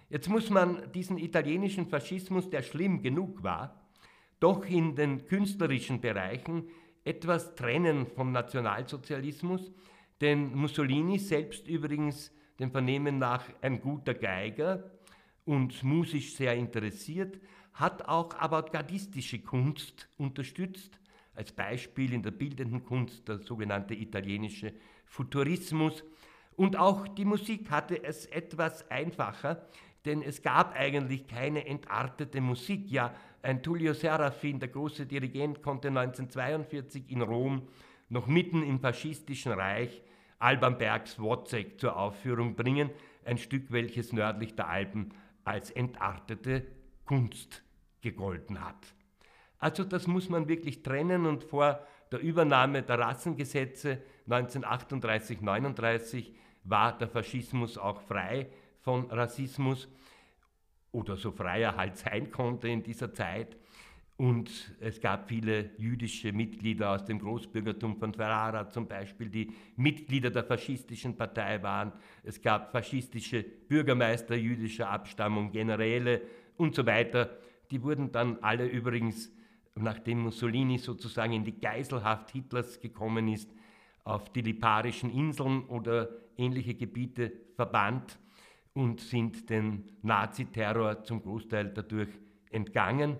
Jetzt 0.10 0.30
muss 0.30 0.50
man 0.50 0.90
diesen 0.94 1.18
italienischen 1.18 1.88
Faschismus, 1.88 2.50
der 2.50 2.62
schlimm 2.62 3.02
genug 3.02 3.44
war, 3.44 3.89
doch 4.40 4.66
in 4.66 4.96
den 4.96 5.26
künstlerischen 5.26 6.02
Bereichen 6.02 6.70
etwas 7.04 7.56
trennen 7.56 8.08
vom 8.08 8.32
Nationalsozialismus, 8.32 9.72
denn 10.22 10.56
Mussolini 10.56 11.18
selbst 11.18 11.68
übrigens 11.68 12.32
dem 12.60 12.72
Vernehmen 12.72 13.20
nach 13.20 13.46
ein 13.62 13.80
guter 13.80 14.14
Geiger 14.14 14.92
und 15.46 15.82
musisch 15.84 16.36
sehr 16.36 16.56
interessiert, 16.56 17.40
hat 17.74 18.08
auch 18.08 18.36
avantgardistische 18.38 19.40
Kunst 19.40 20.10
unterstützt, 20.18 21.00
als 21.34 21.54
Beispiel 21.54 22.14
in 22.14 22.22
der 22.22 22.32
bildenden 22.32 22.84
Kunst 22.84 23.28
der 23.30 23.40
sogenannte 23.40 23.94
italienische 23.94 24.74
Futurismus. 25.06 26.04
Und 26.58 26.76
auch 26.76 27.08
die 27.08 27.24
Musik 27.24 27.72
hatte 27.72 28.04
es 28.04 28.26
etwas 28.26 28.92
einfacher, 28.92 29.66
denn 30.04 30.22
es 30.22 30.42
gab 30.42 30.76
eigentlich 30.76 31.28
keine 31.28 31.66
entartete 31.66 32.42
Musik. 32.42 32.92
Ja, 32.92 33.14
ein 33.42 33.64
Tullio 33.64 33.94
Serafin, 33.94 34.60
der 34.60 34.70
große 34.70 35.06
Dirigent, 35.06 35.62
konnte 35.62 35.90
1942 35.90 37.10
in 37.10 37.22
Rom 37.22 37.68
noch 38.10 38.28
mitten 38.28 38.64
im 38.64 38.80
faschistischen 38.80 39.52
Reich 39.52 40.02
Alban 40.40 40.78
Bergs 40.78 41.20
Wozzeck 41.20 41.80
zur 41.80 41.98
Aufführung 41.98 42.56
bringen, 42.56 42.90
ein 43.26 43.38
Stück, 43.38 43.72
welches 43.72 44.14
nördlich 44.14 44.56
der 44.56 44.70
Alpen 44.70 45.14
als 45.44 45.72
entartete 45.72 46.66
Kunst 47.06 47.64
gegolten 48.02 48.64
hat. 48.64 48.94
Also 49.60 49.84
das 49.84 50.08
muss 50.08 50.30
man 50.30 50.48
wirklich 50.48 50.84
trennen 50.84 51.26
und 51.26 51.44
vor 51.44 51.86
der 52.12 52.22
Übernahme 52.22 52.82
der 52.82 53.00
Rassengesetze 53.00 54.02
1938-39 54.28 56.34
war 56.64 56.98
der 56.98 57.10
Faschismus 57.10 57.78
auch 57.78 58.02
frei 58.02 58.48
von 58.80 59.12
Rassismus 59.12 59.90
oder 60.92 61.18
so 61.18 61.32
frei 61.32 61.62
er 61.62 61.76
halt 61.76 61.98
sein 61.98 62.32
konnte 62.32 62.68
in 62.68 62.84
dieser 62.84 63.14
Zeit. 63.14 63.58
Und 64.18 64.76
es 64.82 65.00
gab 65.00 65.30
viele 65.30 65.70
jüdische 65.78 66.34
Mitglieder 66.34 66.92
aus 66.92 67.06
dem 67.06 67.20
Großbürgertum 67.20 67.96
von 67.96 68.14
Ferrara 68.14 68.70
zum 68.70 68.86
Beispiel, 68.86 69.30
die 69.30 69.54
Mitglieder 69.78 70.30
der 70.30 70.44
faschistischen 70.44 71.16
Partei 71.16 71.64
waren. 71.64 71.94
Es 72.24 72.42
gab 72.42 72.74
faschistische 72.74 73.44
Bürgermeister 73.44 74.36
jüdischer 74.36 74.90
Abstammung, 74.90 75.54
Generäle 75.54 76.22
und 76.58 76.76
so 76.76 76.86
weiter. 76.86 77.30
Die 77.72 77.82
wurden 77.82 78.12
dann 78.12 78.40
alle 78.42 78.68
übrigens, 78.68 79.32
nachdem 79.76 80.20
Mussolini 80.20 80.80
sozusagen 80.80 81.32
in 81.32 81.46
die 81.46 81.58
Geiselhaft 81.58 82.32
Hitlers 82.32 82.82
gekommen 82.82 83.30
ist, 83.30 83.50
auf 84.04 84.34
die 84.34 84.42
Liparischen 84.42 85.14
Inseln 85.14 85.64
oder 85.68 86.10
ähnliche 86.36 86.76
Gebiete 86.76 87.32
verbannt 87.56 88.20
und 88.80 89.02
sind 89.02 89.50
dem 89.50 89.84
Naziterror 90.04 91.04
zum 91.04 91.22
Großteil 91.22 91.74
dadurch 91.74 92.08
entgangen. 92.50 93.18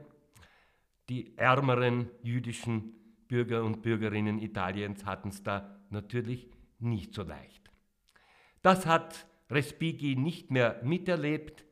Die 1.10 1.38
ärmeren 1.38 2.10
jüdischen 2.24 2.94
Bürger 3.28 3.66
und 3.66 3.82
Bürgerinnen 3.82 4.40
Italiens 4.40 5.06
hatten 5.06 5.28
es 5.28 5.44
da 5.44 5.78
natürlich 5.90 6.50
nicht 6.80 7.14
so 7.14 7.24
leicht. 7.24 7.70
Das 8.62 8.86
hat 8.86 9.28
Respighi 9.50 10.16
nicht 10.16 10.50
mehr 10.50 10.80
miterlebt 10.82 11.66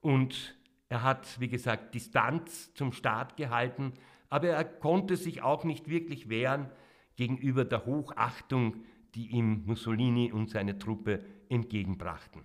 und 0.00 0.56
er 0.88 1.02
hat, 1.02 1.40
wie 1.40 1.48
gesagt, 1.48 1.96
Distanz 1.96 2.74
zum 2.74 2.92
Staat 2.92 3.36
gehalten, 3.36 3.94
aber 4.28 4.50
er 4.50 4.64
konnte 4.64 5.16
sich 5.16 5.42
auch 5.42 5.64
nicht 5.64 5.88
wirklich 5.88 6.28
wehren 6.28 6.70
gegenüber 7.16 7.64
der 7.64 7.86
Hochachtung, 7.86 8.84
die 9.16 9.30
ihm 9.30 9.64
Mussolini 9.66 10.30
und 10.30 10.48
seine 10.48 10.78
Truppe 10.78 11.24
entgegenbrachten. 11.48 12.44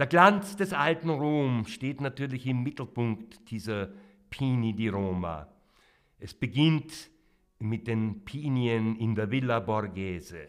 Der 0.00 0.06
Glanz 0.06 0.56
des 0.56 0.72
alten 0.72 1.10
Rom 1.10 1.66
steht 1.66 2.00
natürlich 2.00 2.46
im 2.46 2.62
Mittelpunkt 2.62 3.50
dieser 3.50 3.90
Pini 4.30 4.72
di 4.72 4.88
Roma. 4.88 5.46
Es 6.18 6.32
beginnt 6.32 7.10
mit 7.58 7.86
den 7.86 8.24
Pinien 8.24 8.96
in 8.96 9.14
der 9.14 9.30
Villa 9.30 9.60
Borghese. 9.60 10.48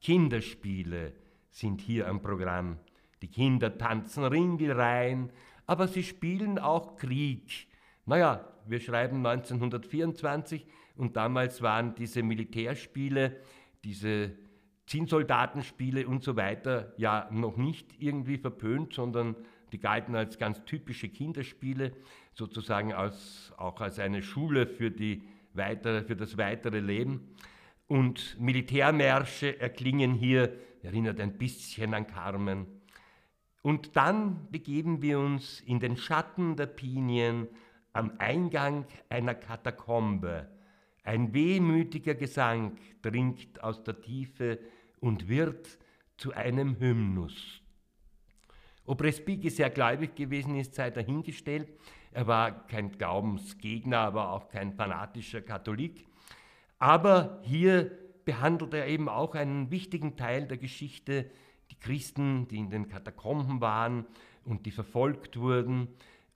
Kinderspiele 0.00 1.12
sind 1.48 1.80
hier 1.80 2.08
am 2.08 2.22
Programm. 2.22 2.76
Die 3.22 3.28
Kinder 3.28 3.78
tanzen 3.78 4.24
Ringelreihen, 4.24 5.30
aber 5.64 5.86
sie 5.86 6.02
spielen 6.02 6.58
auch 6.58 6.96
Krieg. 6.96 7.68
Naja, 8.04 8.48
wir 8.66 8.80
schreiben 8.80 9.24
1924 9.24 10.66
und 10.96 11.14
damals 11.14 11.62
waren 11.62 11.94
diese 11.94 12.24
Militärspiele, 12.24 13.36
diese 13.84 14.32
Zinnsoldatenspiele 14.92 16.06
und 16.06 16.22
so 16.22 16.36
weiter 16.36 16.92
ja 16.98 17.26
noch 17.32 17.56
nicht 17.56 17.94
irgendwie 17.98 18.36
verpönt, 18.36 18.92
sondern 18.92 19.36
die 19.72 19.78
galten 19.78 20.14
als 20.14 20.36
ganz 20.36 20.62
typische 20.66 21.08
Kinderspiele, 21.08 21.92
sozusagen 22.34 22.92
als, 22.92 23.54
auch 23.56 23.80
als 23.80 23.98
eine 23.98 24.22
Schule 24.22 24.66
für, 24.66 24.90
die 24.90 25.22
weitere, 25.54 26.02
für 26.02 26.14
das 26.14 26.36
weitere 26.36 26.80
Leben. 26.80 27.34
Und 27.86 28.38
Militärmärsche 28.38 29.58
erklingen 29.58 30.12
hier, 30.12 30.58
erinnert 30.82 31.20
ein 31.20 31.38
bisschen 31.38 31.94
an 31.94 32.06
Carmen. 32.06 32.66
Und 33.62 33.96
dann 33.96 34.50
begeben 34.50 35.00
wir 35.00 35.18
uns 35.18 35.60
in 35.60 35.80
den 35.80 35.96
Schatten 35.96 36.54
der 36.54 36.66
Pinien 36.66 37.48
am 37.94 38.12
Eingang 38.18 38.84
einer 39.08 39.36
Katakombe. 39.36 40.50
Ein 41.02 41.32
wehmütiger 41.32 42.14
Gesang 42.14 42.76
dringt 43.00 43.64
aus 43.64 43.82
der 43.84 43.98
Tiefe 44.02 44.58
und 45.02 45.28
wird 45.28 45.78
zu 46.16 46.32
einem 46.32 46.78
Hymnus. 46.78 47.60
Ob 48.84 49.02
Respighi 49.02 49.50
sehr 49.50 49.68
gläubig 49.68 50.14
gewesen 50.14 50.54
ist, 50.56 50.76
sei 50.76 50.90
dahingestellt. 50.90 51.68
Er 52.12 52.28
war 52.28 52.66
kein 52.68 52.92
Glaubensgegner, 52.92 53.98
aber 53.98 54.30
auch 54.30 54.48
kein 54.48 54.72
fanatischer 54.72 55.42
Katholik. 55.42 56.06
Aber 56.78 57.40
hier 57.42 57.90
behandelt 58.24 58.74
er 58.74 58.86
eben 58.86 59.08
auch 59.08 59.34
einen 59.34 59.72
wichtigen 59.72 60.16
Teil 60.16 60.46
der 60.46 60.58
Geschichte, 60.58 61.30
die 61.70 61.78
Christen, 61.80 62.46
die 62.46 62.58
in 62.58 62.70
den 62.70 62.88
Katakomben 62.88 63.60
waren 63.60 64.06
und 64.44 64.66
die 64.66 64.70
verfolgt 64.70 65.36
wurden. 65.36 65.88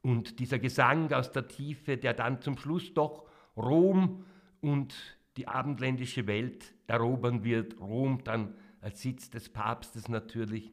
Und 0.02 0.40
dieser 0.40 0.58
Gesang 0.58 1.12
aus 1.12 1.30
der 1.30 1.46
Tiefe, 1.46 1.96
der 1.96 2.14
dann 2.14 2.40
zum 2.40 2.58
Schluss 2.58 2.92
doch 2.94 3.26
Rom 3.56 4.24
und 4.60 4.94
die 5.36 5.48
abendländische 5.48 6.26
Welt 6.26 6.74
erobern 6.86 7.44
wird, 7.44 7.78
Rom 7.80 8.24
dann 8.24 8.54
als 8.80 9.02
Sitz 9.02 9.30
des 9.30 9.48
Papstes 9.48 10.08
natürlich. 10.08 10.72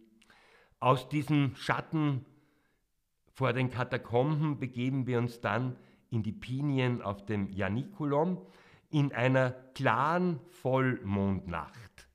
Aus 0.80 1.10
diesem 1.10 1.56
Schatten 1.56 2.26
vor 3.34 3.54
den 3.54 3.69
Katakomben 3.69 4.60
begeben 4.60 5.08
wir 5.08 5.17
uns 5.17 5.41
dann 5.41 5.76
in 6.10 6.23
die 6.23 6.32
Pinien 6.32 7.02
auf 7.02 7.26
dem 7.26 7.49
Janikulum 7.49 8.45
in 8.91 9.12
einer 9.12 9.52
klaren 9.73 10.39
Vollmondnacht. 10.62 12.08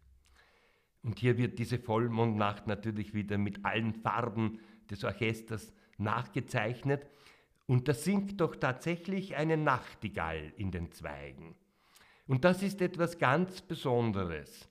Und 1.02 1.18
hier 1.18 1.36
wird 1.38 1.58
diese 1.58 1.78
Vollmondnacht 1.78 2.66
natürlich 2.66 3.14
wieder 3.14 3.38
mit 3.38 3.64
allen 3.64 3.94
Farben 3.94 4.60
des 4.90 5.02
Orchesters 5.04 5.72
nachgezeichnet. 5.96 7.06
Und 7.66 7.88
da 7.88 7.94
singt 7.94 8.40
doch 8.40 8.54
tatsächlich 8.56 9.36
eine 9.36 9.56
Nachtigall 9.56 10.52
in 10.56 10.70
den 10.70 10.92
Zweigen. 10.92 11.56
Und 12.28 12.44
das 12.44 12.62
ist 12.62 12.80
etwas 12.80 13.18
ganz 13.18 13.60
Besonderes. 13.62 14.68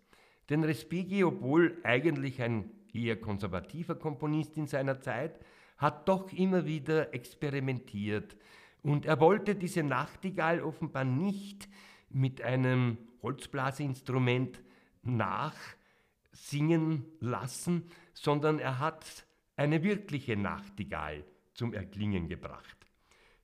Denn 0.50 0.64
Respighi, 0.64 1.26
obwohl 1.26 1.78
eigentlich 1.84 2.42
ein 2.42 2.72
eher 2.94 3.20
konservativer 3.20 3.96
Komponist 3.96 4.56
in 4.58 4.68
seiner 4.68 5.02
Zeit, 5.02 5.38
hat 5.78 6.08
doch 6.08 6.32
immer 6.32 6.66
wieder 6.66 7.14
experimentiert. 7.14 8.38
Und 8.84 9.06
er 9.06 9.20
wollte 9.20 9.56
diese 9.56 9.84
Nachtigall 9.84 10.62
offenbar 10.62 11.04
nicht 11.04 11.68
mit 12.10 12.42
einem 12.42 12.98
Holzblasinstrument 13.22 14.62
nachsingen 15.02 17.04
lassen, 17.20 17.84
sondern 18.14 18.60
er 18.60 18.80
hat 18.80 19.26
eine 19.56 19.84
wirkliche 19.84 20.38
Nachtigall 20.38 21.26
zum 21.54 21.74
Erklingen 21.74 22.28
gebracht. 22.28 22.78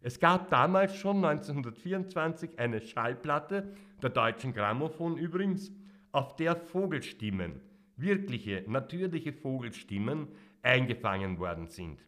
Es 0.05 0.19
gab 0.19 0.49
damals 0.49 0.97
schon 0.97 1.23
1924 1.23 2.59
eine 2.59 2.81
Schallplatte, 2.81 3.73
der 4.03 4.11
Deutschen 4.11 4.53
Grammophon 4.53 5.17
übrigens, 5.17 5.71
auf 6.11 6.35
der 6.35 6.55
Vogelstimmen 6.55 7.61
wirkliche, 7.95 8.63
natürliche 8.67 9.33
Vogelstimmen 9.33 10.27
eingefangen 10.61 11.39
worden 11.39 11.67
sind. 11.67 11.99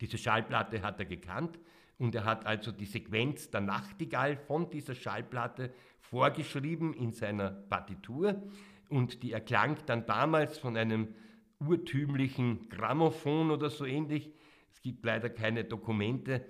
Diese 0.00 0.18
Schallplatte 0.18 0.82
hat 0.82 0.98
er 0.98 1.06
gekannt 1.06 1.58
und 1.98 2.14
er 2.14 2.24
hat 2.24 2.46
also 2.46 2.72
die 2.72 2.84
Sequenz 2.84 3.50
der 3.50 3.62
Nachtigall 3.62 4.36
von 4.36 4.68
dieser 4.68 4.94
Schallplatte 4.94 5.72
vorgeschrieben 6.00 6.92
in 6.94 7.12
seiner 7.12 7.50
Partitur 7.50 8.42
und 8.88 9.22
die 9.22 9.32
erklang 9.32 9.78
dann 9.86 10.06
damals 10.06 10.58
von 10.58 10.76
einem 10.76 11.14
urtümlichen 11.58 12.68
Grammophon 12.68 13.50
oder 13.50 13.70
so 13.70 13.86
ähnlich. 13.86 14.30
Es 14.72 14.82
gibt 14.82 15.04
leider 15.04 15.30
keine 15.30 15.64
Dokumente, 15.64 16.44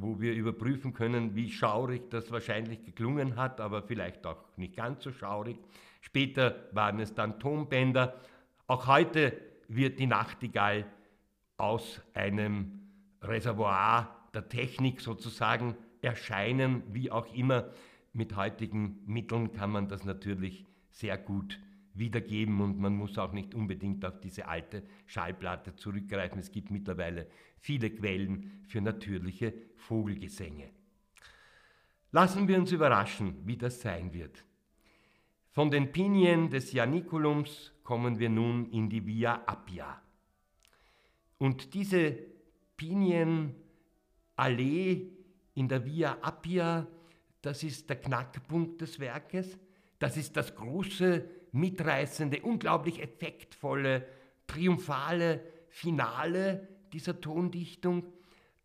wo 0.00 0.20
wir 0.20 0.34
überprüfen 0.34 0.92
können, 0.92 1.34
wie 1.34 1.50
schaurig 1.50 2.10
das 2.10 2.30
wahrscheinlich 2.30 2.84
geklungen 2.84 3.36
hat, 3.36 3.60
aber 3.60 3.82
vielleicht 3.82 4.26
auch 4.26 4.44
nicht 4.56 4.76
ganz 4.76 5.02
so 5.02 5.12
schaurig. 5.12 5.58
Später 6.00 6.68
waren 6.72 7.00
es 7.00 7.14
dann 7.14 7.38
Tonbänder. 7.38 8.14
Auch 8.66 8.86
heute 8.86 9.32
wird 9.68 9.98
die 9.98 10.06
Nachtigall 10.06 10.86
aus 11.56 12.00
einem 12.14 12.80
Reservoir 13.22 14.28
der 14.32 14.48
Technik 14.48 15.00
sozusagen 15.00 15.76
erscheinen, 16.00 16.82
wie 16.92 17.10
auch 17.10 17.32
immer. 17.34 17.70
Mit 18.12 18.36
heutigen 18.36 19.00
Mitteln 19.06 19.52
kann 19.52 19.70
man 19.70 19.88
das 19.88 20.04
natürlich 20.04 20.64
sehr 20.90 21.18
gut 21.18 21.58
wiedergeben 21.98 22.60
und 22.60 22.78
man 22.78 22.94
muss 22.94 23.18
auch 23.18 23.32
nicht 23.32 23.54
unbedingt 23.54 24.04
auf 24.04 24.20
diese 24.20 24.46
alte 24.48 24.82
Schallplatte 25.06 25.74
zurückgreifen. 25.76 26.38
Es 26.38 26.50
gibt 26.50 26.70
mittlerweile 26.70 27.26
viele 27.58 27.90
Quellen 27.90 28.62
für 28.66 28.80
natürliche 28.80 29.52
Vogelgesänge. 29.76 30.70
Lassen 32.12 32.48
wir 32.48 32.58
uns 32.58 32.72
überraschen, 32.72 33.36
wie 33.44 33.56
das 33.56 33.80
sein 33.80 34.12
wird. 34.14 34.44
Von 35.52 35.70
den 35.70 35.92
Pinien 35.92 36.50
des 36.50 36.72
Janiculums 36.72 37.72
kommen 37.82 38.18
wir 38.18 38.28
nun 38.28 38.70
in 38.70 38.88
die 38.88 39.04
Via 39.06 39.42
Appia. 39.46 40.00
Und 41.38 41.74
diese 41.74 42.16
Pinienallee 42.76 43.52
in 45.54 45.68
der 45.68 45.84
Via 45.84 46.18
Appia, 46.22 46.86
das 47.42 47.62
ist 47.62 47.88
der 47.90 47.96
Knackpunkt 47.96 48.80
des 48.80 48.98
Werkes. 49.00 49.58
Das 49.98 50.16
ist 50.16 50.36
das 50.36 50.54
große, 50.54 51.28
mitreißende, 51.52 52.40
unglaublich 52.42 53.02
effektvolle, 53.02 54.06
triumphale 54.46 55.40
Finale 55.68 56.68
dieser 56.92 57.20
Tondichtung. 57.20 58.04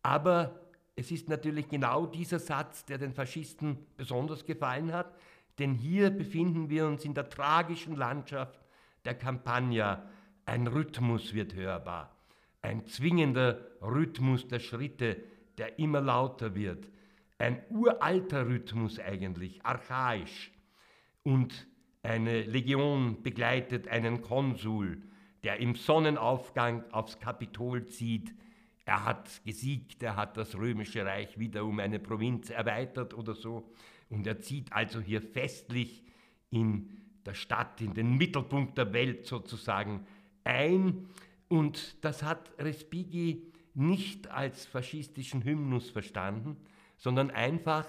Aber 0.02 0.60
es 0.96 1.10
ist 1.10 1.28
natürlich 1.28 1.68
genau 1.68 2.06
dieser 2.06 2.38
Satz, 2.38 2.84
der 2.84 2.98
den 2.98 3.12
Faschisten 3.12 3.78
besonders 3.96 4.44
gefallen 4.44 4.92
hat, 4.92 5.14
denn 5.58 5.74
hier 5.74 6.10
befinden 6.10 6.68
wir 6.70 6.86
uns 6.86 7.04
in 7.04 7.14
der 7.14 7.28
tragischen 7.28 7.96
Landschaft 7.96 8.60
der 9.04 9.14
Campagna. 9.14 10.08
Ein 10.46 10.66
Rhythmus 10.66 11.32
wird 11.32 11.54
hörbar, 11.54 12.14
ein 12.62 12.86
zwingender 12.86 13.60
Rhythmus 13.80 14.46
der 14.48 14.60
Schritte, 14.60 15.22
der 15.58 15.78
immer 15.78 16.00
lauter 16.00 16.54
wird. 16.54 16.88
Ein 17.38 17.62
uralter 17.70 18.46
Rhythmus 18.46 18.98
eigentlich, 18.98 19.64
archaisch. 19.64 20.52
Und 21.22 21.66
eine 22.04 22.42
Legion 22.42 23.22
begleitet 23.22 23.88
einen 23.88 24.20
Konsul, 24.20 25.02
der 25.42 25.58
im 25.58 25.74
Sonnenaufgang 25.74 26.84
aufs 26.92 27.18
Kapitol 27.18 27.86
zieht. 27.86 28.34
Er 28.84 29.06
hat 29.06 29.42
gesiegt, 29.44 30.02
er 30.02 30.14
hat 30.14 30.36
das 30.36 30.54
römische 30.54 31.06
Reich 31.06 31.38
wieder 31.38 31.64
um 31.64 31.80
eine 31.80 31.98
Provinz 31.98 32.50
erweitert 32.50 33.14
oder 33.14 33.34
so. 33.34 33.72
Und 34.10 34.26
er 34.26 34.38
zieht 34.38 34.72
also 34.72 35.00
hier 35.00 35.22
festlich 35.22 36.04
in 36.50 36.90
der 37.24 37.32
Stadt, 37.32 37.80
in 37.80 37.94
den 37.94 38.18
Mittelpunkt 38.18 38.76
der 38.76 38.92
Welt 38.92 39.24
sozusagen 39.24 40.06
ein. 40.44 41.08
Und 41.48 42.04
das 42.04 42.22
hat 42.22 42.52
Respighi 42.58 43.50
nicht 43.72 44.28
als 44.28 44.66
faschistischen 44.66 45.42
Hymnus 45.42 45.88
verstanden, 45.88 46.58
sondern 46.98 47.30
einfach 47.30 47.86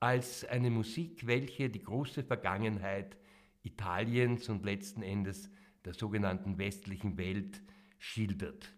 als 0.00 0.42
eine 0.46 0.70
Musik, 0.70 1.26
welche 1.26 1.68
die 1.68 1.82
große 1.82 2.24
Vergangenheit 2.24 3.16
Italiens 3.62 4.48
und 4.48 4.64
letzten 4.64 5.02
Endes 5.02 5.50
der 5.84 5.94
sogenannten 5.94 6.58
westlichen 6.58 7.18
Welt 7.18 7.60
schildert. 7.98 8.72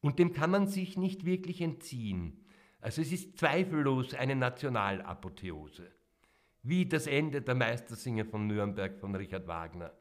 Und 0.00 0.18
dem 0.18 0.32
kann 0.32 0.50
man 0.50 0.66
sich 0.66 0.96
nicht 0.96 1.24
wirklich 1.24 1.60
entziehen. 1.60 2.44
Also 2.80 3.02
es 3.02 3.12
ist 3.12 3.38
zweifellos 3.38 4.14
eine 4.14 4.36
Nationalapotheose 4.36 5.90
wie 6.68 6.84
das 6.84 7.06
Ende 7.06 7.42
der 7.42 7.54
Meistersinger 7.54 8.24
von 8.24 8.48
Nürnberg 8.48 8.98
von 8.98 9.14
Richard 9.14 9.46
Wagner, 9.46 9.92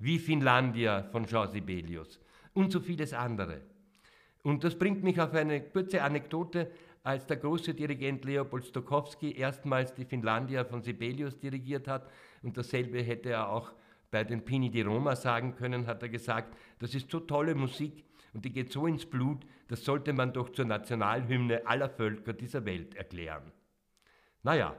wie 0.00 0.18
Finlandia 0.18 1.04
von 1.04 1.26
Jean 1.26 1.48
Sibelius 1.48 2.20
und 2.54 2.72
so 2.72 2.80
vieles 2.80 3.12
andere. 3.12 3.60
Und 4.42 4.64
das 4.64 4.76
bringt 4.76 5.04
mich 5.04 5.20
auf 5.20 5.32
eine 5.34 5.60
kurze 5.60 6.02
Anekdote, 6.02 6.72
als 7.04 7.24
der 7.26 7.36
große 7.36 7.72
Dirigent 7.72 8.24
Leopold 8.24 8.64
Stokowski 8.64 9.38
erstmals 9.38 9.94
die 9.94 10.04
Finlandia 10.04 10.64
von 10.64 10.82
Sibelius 10.82 11.38
dirigiert 11.38 11.86
hat, 11.86 12.10
und 12.42 12.56
dasselbe 12.56 13.02
hätte 13.02 13.30
er 13.30 13.48
auch 13.48 13.72
bei 14.10 14.24
den 14.24 14.44
Pini 14.44 14.70
di 14.70 14.82
Roma 14.82 15.16
sagen 15.16 15.54
können, 15.54 15.86
hat 15.86 16.02
er 16.02 16.08
gesagt, 16.08 16.56
das 16.78 16.94
ist 16.94 17.10
so 17.10 17.20
tolle 17.20 17.54
Musik 17.54 18.04
und 18.32 18.44
die 18.44 18.52
geht 18.52 18.72
so 18.72 18.86
ins 18.86 19.04
Blut, 19.04 19.44
das 19.68 19.84
sollte 19.84 20.12
man 20.12 20.32
doch 20.32 20.50
zur 20.50 20.64
Nationalhymne 20.64 21.66
aller 21.66 21.90
Völker 21.90 22.32
dieser 22.32 22.64
Welt 22.64 22.94
erklären. 22.94 23.52
Naja, 24.42 24.76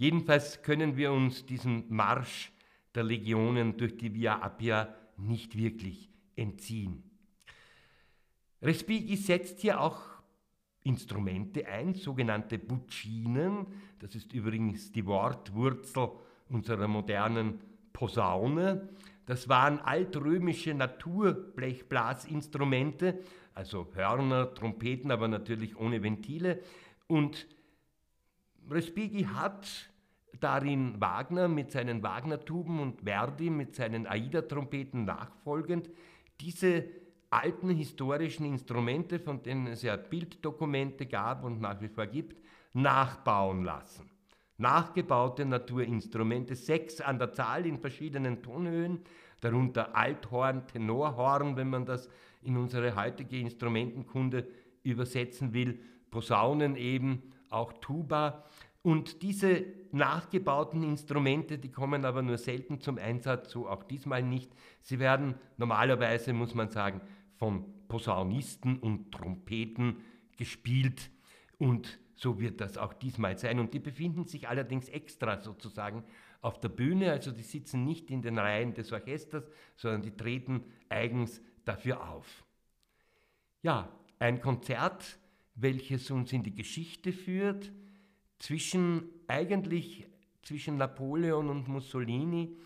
Jedenfalls 0.00 0.62
können 0.62 0.96
wir 0.96 1.12
uns 1.12 1.44
diesen 1.44 1.84
Marsch 1.94 2.50
der 2.94 3.02
Legionen 3.02 3.76
durch 3.76 3.98
die 3.98 4.14
Via 4.14 4.40
Appia 4.40 4.96
nicht 5.18 5.58
wirklich 5.58 6.10
entziehen. 6.36 7.02
Respighi 8.62 9.14
setzt 9.16 9.60
hier 9.60 9.78
auch 9.78 10.00
Instrumente 10.84 11.66
ein, 11.66 11.92
sogenannte 11.92 12.58
Buccinen. 12.58 13.66
Das 13.98 14.14
ist 14.14 14.32
übrigens 14.32 14.90
die 14.90 15.04
Wortwurzel 15.04 16.12
unserer 16.50 16.88
modernen 16.88 17.60
Posaune. 17.92 18.88
Das 19.26 19.48
waren 19.48 19.80
altrömische 19.80 20.74
Naturblechblasinstrumente, 20.74 23.20
also 23.54 23.88
Hörner, 23.94 24.54
Trompeten, 24.54 25.10
aber 25.10 25.28
natürlich 25.28 25.76
ohne 25.76 26.02
Ventile. 26.02 26.62
Und 27.06 27.46
Respighi 28.68 29.24
hat 29.24 29.90
darin 30.40 31.00
Wagner 31.00 31.48
mit 31.48 31.70
seinen 31.70 32.02
Wagner-Tuben 32.02 32.80
und 32.80 33.02
Verdi 33.02 33.50
mit 33.50 33.74
seinen 33.74 34.06
Aida-Trompeten 34.06 35.04
nachfolgend 35.04 35.90
diese 36.40 36.84
alten 37.30 37.70
historischen 37.70 38.44
Instrumente, 38.44 39.20
von 39.20 39.42
denen 39.42 39.68
es 39.68 39.82
ja 39.82 39.96
Bilddokumente 39.96 41.06
gab 41.06 41.44
und 41.44 41.60
nach 41.60 41.80
wie 41.80 41.88
vor 41.88 42.06
gibt, 42.06 42.42
nachbauen 42.72 43.64
lassen. 43.64 44.09
Nachgebaute 44.60 45.46
Naturinstrumente, 45.46 46.54
sechs 46.54 47.00
an 47.00 47.18
der 47.18 47.32
Zahl 47.32 47.64
in 47.66 47.78
verschiedenen 47.78 48.42
Tonhöhen, 48.42 49.00
darunter 49.40 49.96
Althorn, 49.96 50.66
Tenorhorn, 50.66 51.56
wenn 51.56 51.70
man 51.70 51.86
das 51.86 52.08
in 52.42 52.56
unsere 52.56 52.94
heutige 52.94 53.38
Instrumentenkunde 53.38 54.46
übersetzen 54.82 55.54
will, 55.54 55.80
Posaunen 56.10 56.76
eben, 56.76 57.22
auch 57.48 57.72
Tuba, 57.72 58.44
und 58.82 59.22
diese 59.22 59.64
nachgebauten 59.92 60.82
Instrumente, 60.82 61.58
die 61.58 61.70
kommen 61.70 62.04
aber 62.04 62.22
nur 62.22 62.38
selten 62.38 62.80
zum 62.80 62.98
Einsatz, 62.98 63.50
so 63.50 63.68
auch 63.68 63.82
diesmal 63.82 64.22
nicht. 64.22 64.50
Sie 64.80 64.98
werden 64.98 65.34
normalerweise, 65.58 66.32
muss 66.32 66.54
man 66.54 66.70
sagen, 66.70 67.02
von 67.36 67.64
Posaunisten 67.88 68.78
und 68.78 69.12
Trompeten 69.12 69.96
gespielt 70.36 71.10
und 71.58 71.98
so 72.20 72.38
wird 72.38 72.60
das 72.60 72.76
auch 72.76 72.92
diesmal 72.92 73.38
sein. 73.38 73.58
Und 73.58 73.72
die 73.72 73.78
befinden 73.78 74.26
sich 74.26 74.48
allerdings 74.48 74.88
extra 74.88 75.40
sozusagen 75.40 76.04
auf 76.42 76.60
der 76.60 76.68
Bühne, 76.68 77.10
also 77.12 77.32
die 77.32 77.42
sitzen 77.42 77.84
nicht 77.84 78.10
in 78.10 78.22
den 78.22 78.38
Reihen 78.38 78.74
des 78.74 78.92
Orchesters, 78.92 79.48
sondern 79.76 80.02
die 80.02 80.16
treten 80.16 80.64
eigens 80.88 81.40
dafür 81.64 82.08
auf. 82.08 82.44
Ja, 83.62 83.88
ein 84.18 84.40
Konzert, 84.40 85.18
welches 85.54 86.10
uns 86.10 86.32
in 86.32 86.42
die 86.42 86.54
Geschichte 86.54 87.12
führt, 87.12 87.72
zwischen 88.38 89.08
eigentlich 89.28 90.06
zwischen 90.42 90.76
Napoleon 90.78 91.48
und 91.48 91.68
Mussolini, 91.68 92.56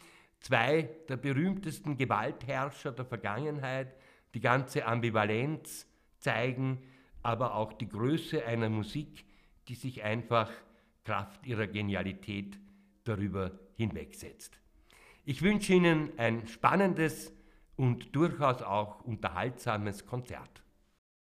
zwei 0.40 0.88
der 1.08 1.16
berühmtesten 1.16 1.96
Gewaltherrscher 1.96 2.92
der 2.92 3.04
Vergangenheit, 3.04 3.94
die 4.34 4.40
ganze 4.40 4.86
Ambivalenz 4.86 5.86
zeigen, 6.18 6.82
aber 7.22 7.54
auch 7.54 7.72
die 7.72 7.88
Größe 7.88 8.44
einer 8.44 8.68
Musik, 8.68 9.24
die 9.68 9.74
sich 9.74 10.02
einfach 10.02 10.50
Kraft 11.04 11.46
ihrer 11.46 11.66
Genialität 11.66 12.58
darüber 13.04 13.52
hinwegsetzt. 13.76 14.58
Ich 15.24 15.42
wünsche 15.42 15.74
Ihnen 15.74 16.18
ein 16.18 16.46
spannendes 16.46 17.32
und 17.76 18.14
durchaus 18.14 18.62
auch 18.62 19.02
unterhaltsames 19.04 20.06
Konzert. 20.06 20.63